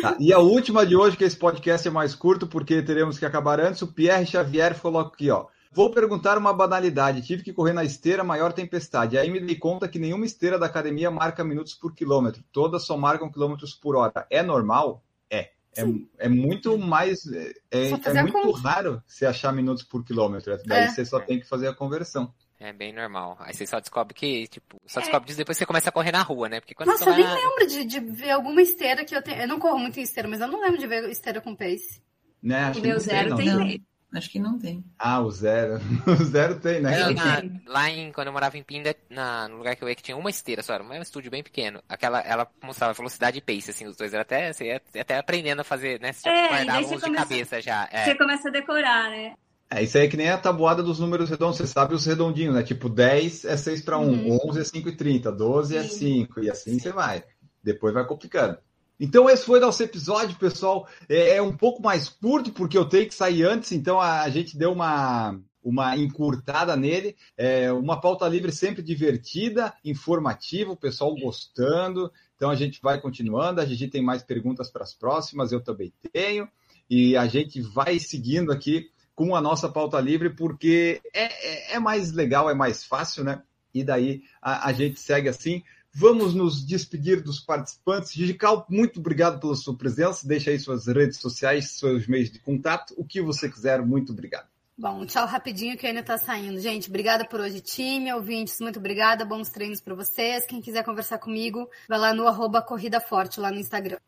[0.00, 3.26] Tá, E a última de hoje, que esse podcast é mais curto, porque teremos que
[3.26, 5.46] acabar antes, o Pierre Xavier falou aqui, ó.
[5.74, 7.20] Vou perguntar uma banalidade.
[7.22, 9.18] Tive que correr na esteira maior tempestade.
[9.18, 12.44] Aí me dei conta que nenhuma esteira da academia marca minutos por quilômetro.
[12.52, 14.24] Todas só marcam quilômetros por hora.
[14.30, 15.02] É normal?
[15.28, 15.50] É.
[15.76, 15.82] É,
[16.18, 17.26] é muito mais.
[17.26, 20.56] É, é a muito raro você achar minutos por quilômetro.
[20.64, 20.88] Daí É.
[20.88, 22.32] você só tem que fazer a conversão.
[22.60, 23.36] É bem normal.
[23.40, 25.02] Aí você só descobre que, tipo, só É.
[25.02, 26.60] descobre disso depois que você começa a correr na rua, né?
[26.60, 27.34] Porque quando Nossa, você eu nem vai...
[27.34, 29.42] lembro de, de ver alguma esteira que eu tenho.
[29.42, 32.00] Eu não corro muito em esteira, mas eu não lembro de ver esteira com pace.
[32.40, 32.60] Né?
[32.60, 33.93] Acho O meu zero tem Não.
[34.14, 34.84] Acho que não tem.
[34.98, 35.78] Ah, o zero.
[36.06, 37.04] O zero tem, né?
[37.06, 37.14] Tem.
[37.14, 40.02] na- lá em, quando eu morava em Pinda, na, no lugar que eu ia, que
[40.02, 41.82] tinha uma esteira só, era um estúdio bem pequeno.
[41.88, 44.12] Aquela, ela mostrava velocidade e pace, assim, os dois.
[44.14, 46.12] Era até, você ia até aprendendo a fazer, né?
[46.12, 47.88] Você já É, guardava uns de começa- cabeça já.
[47.90, 48.04] É.
[48.04, 49.34] Você começa a decorar, né?
[49.70, 52.54] É, isso aí é que nem a tabuada dos números redondos, você sabe os redondinhos,
[52.54, 52.62] né?
[52.62, 54.38] Tipo, 10 é 6 para 1, Uhum.
[54.48, 56.26] 11 é 5 e 30, 12 é Sim.
[56.26, 57.24] 5, e assim você vai.
[57.62, 58.58] Depois vai complicando.
[58.98, 60.88] Então esse foi nosso episódio, pessoal.
[61.08, 64.30] É, é um pouco mais curto, porque eu tenho que sair antes, então a, a
[64.30, 67.16] gente deu uma, uma encurtada nele.
[67.36, 72.12] É uma pauta livre sempre divertida, informativa, o pessoal gostando.
[72.36, 75.92] Então a gente vai continuando, a gente tem mais perguntas para as próximas, eu também
[76.12, 76.48] tenho.
[76.88, 81.78] E a gente vai seguindo aqui com a nossa pauta livre, porque é, é, é
[81.78, 83.42] mais legal, é mais fácil, né?
[83.72, 85.62] E daí a, a gente segue assim.
[85.96, 88.12] Vamos nos despedir dos participantes.
[88.12, 90.26] Gigical, muito obrigado pela sua presença.
[90.26, 93.80] Deixa aí suas redes sociais, seus meios de contato, o que você quiser.
[93.80, 94.48] Muito obrigado.
[94.76, 96.58] Bom, tchau rapidinho que ainda tá saindo.
[96.58, 100.44] Gente, obrigada por hoje, time, ouvintes, muito obrigada, bons treinos para vocês.
[100.46, 103.98] Quem quiser conversar comigo, vai lá no arroba Corrida Forte, lá no Instagram.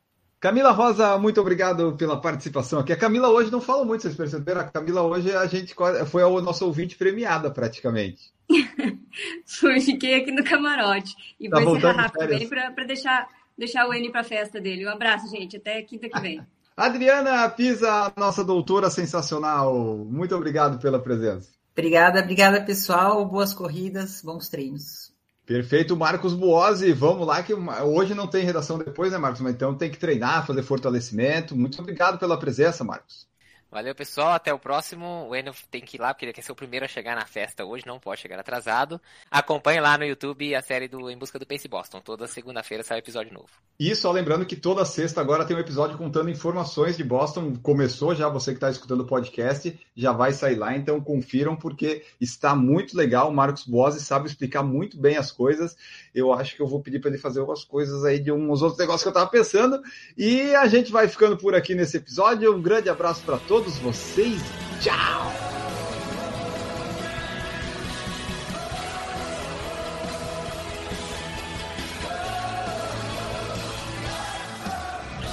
[0.46, 2.92] Camila Rosa, muito obrigado pela participação aqui.
[2.92, 4.60] A Camila hoje não fala muito, vocês perceberam?
[4.60, 5.74] A Camila hoje a gente
[6.08, 8.32] foi a nossa ouvinte premiada praticamente.
[9.44, 11.16] Fui, fiquei aqui no camarote.
[11.40, 13.26] E Tá vou encerrar rápido pra, pra deixar,
[13.58, 14.86] deixar o N pra festa dele.
[14.86, 15.56] Um abraço, gente.
[15.56, 16.40] Até quinta que vem.
[16.76, 21.50] Adriana Pisa, nossa doutora sensacional, muito obrigado pela presença.
[21.72, 23.24] Obrigada, obrigada, pessoal.
[23.26, 25.12] Boas corridas, bons treinos.
[25.46, 29.40] Perfeito, Marcos Buozzi, vamos lá que hoje não tem redação depois, né, Marcos?
[29.40, 31.54] Mas então tem que treinar, fazer fortalecimento.
[31.56, 33.28] Muito obrigado pela presença, Marcos.
[33.70, 34.32] Valeu, pessoal.
[34.32, 35.26] Até o próximo.
[35.28, 37.26] O Enio tem que ir lá, porque ele quer ser o primeiro a chegar na
[37.26, 39.00] festa hoje, não pode chegar atrasado.
[39.30, 42.00] Acompanhe lá no YouTube a série do Em Busca do Pace Boston.
[42.00, 43.48] Toda segunda-feira sai episódio novo.
[43.78, 47.54] E só lembrando que toda sexta agora tem um episódio contando informações de Boston.
[47.62, 52.04] Começou já, você que está escutando o podcast, já vai sair lá, então confiram, porque
[52.18, 53.28] está muito legal.
[53.28, 55.76] O Marcos Bose sabe explicar muito bem as coisas.
[56.14, 58.78] Eu acho que eu vou pedir para ele fazer algumas coisas aí de uns outros
[58.78, 59.82] negócios que eu estava pensando.
[60.16, 62.54] E a gente vai ficando por aqui nesse episódio.
[62.54, 64.42] Um grande abraço para todos vocês.
[64.82, 65.32] Tchau!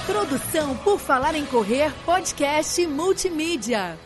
[0.06, 3.98] Produção por Falar em Correr, podcast multimídia.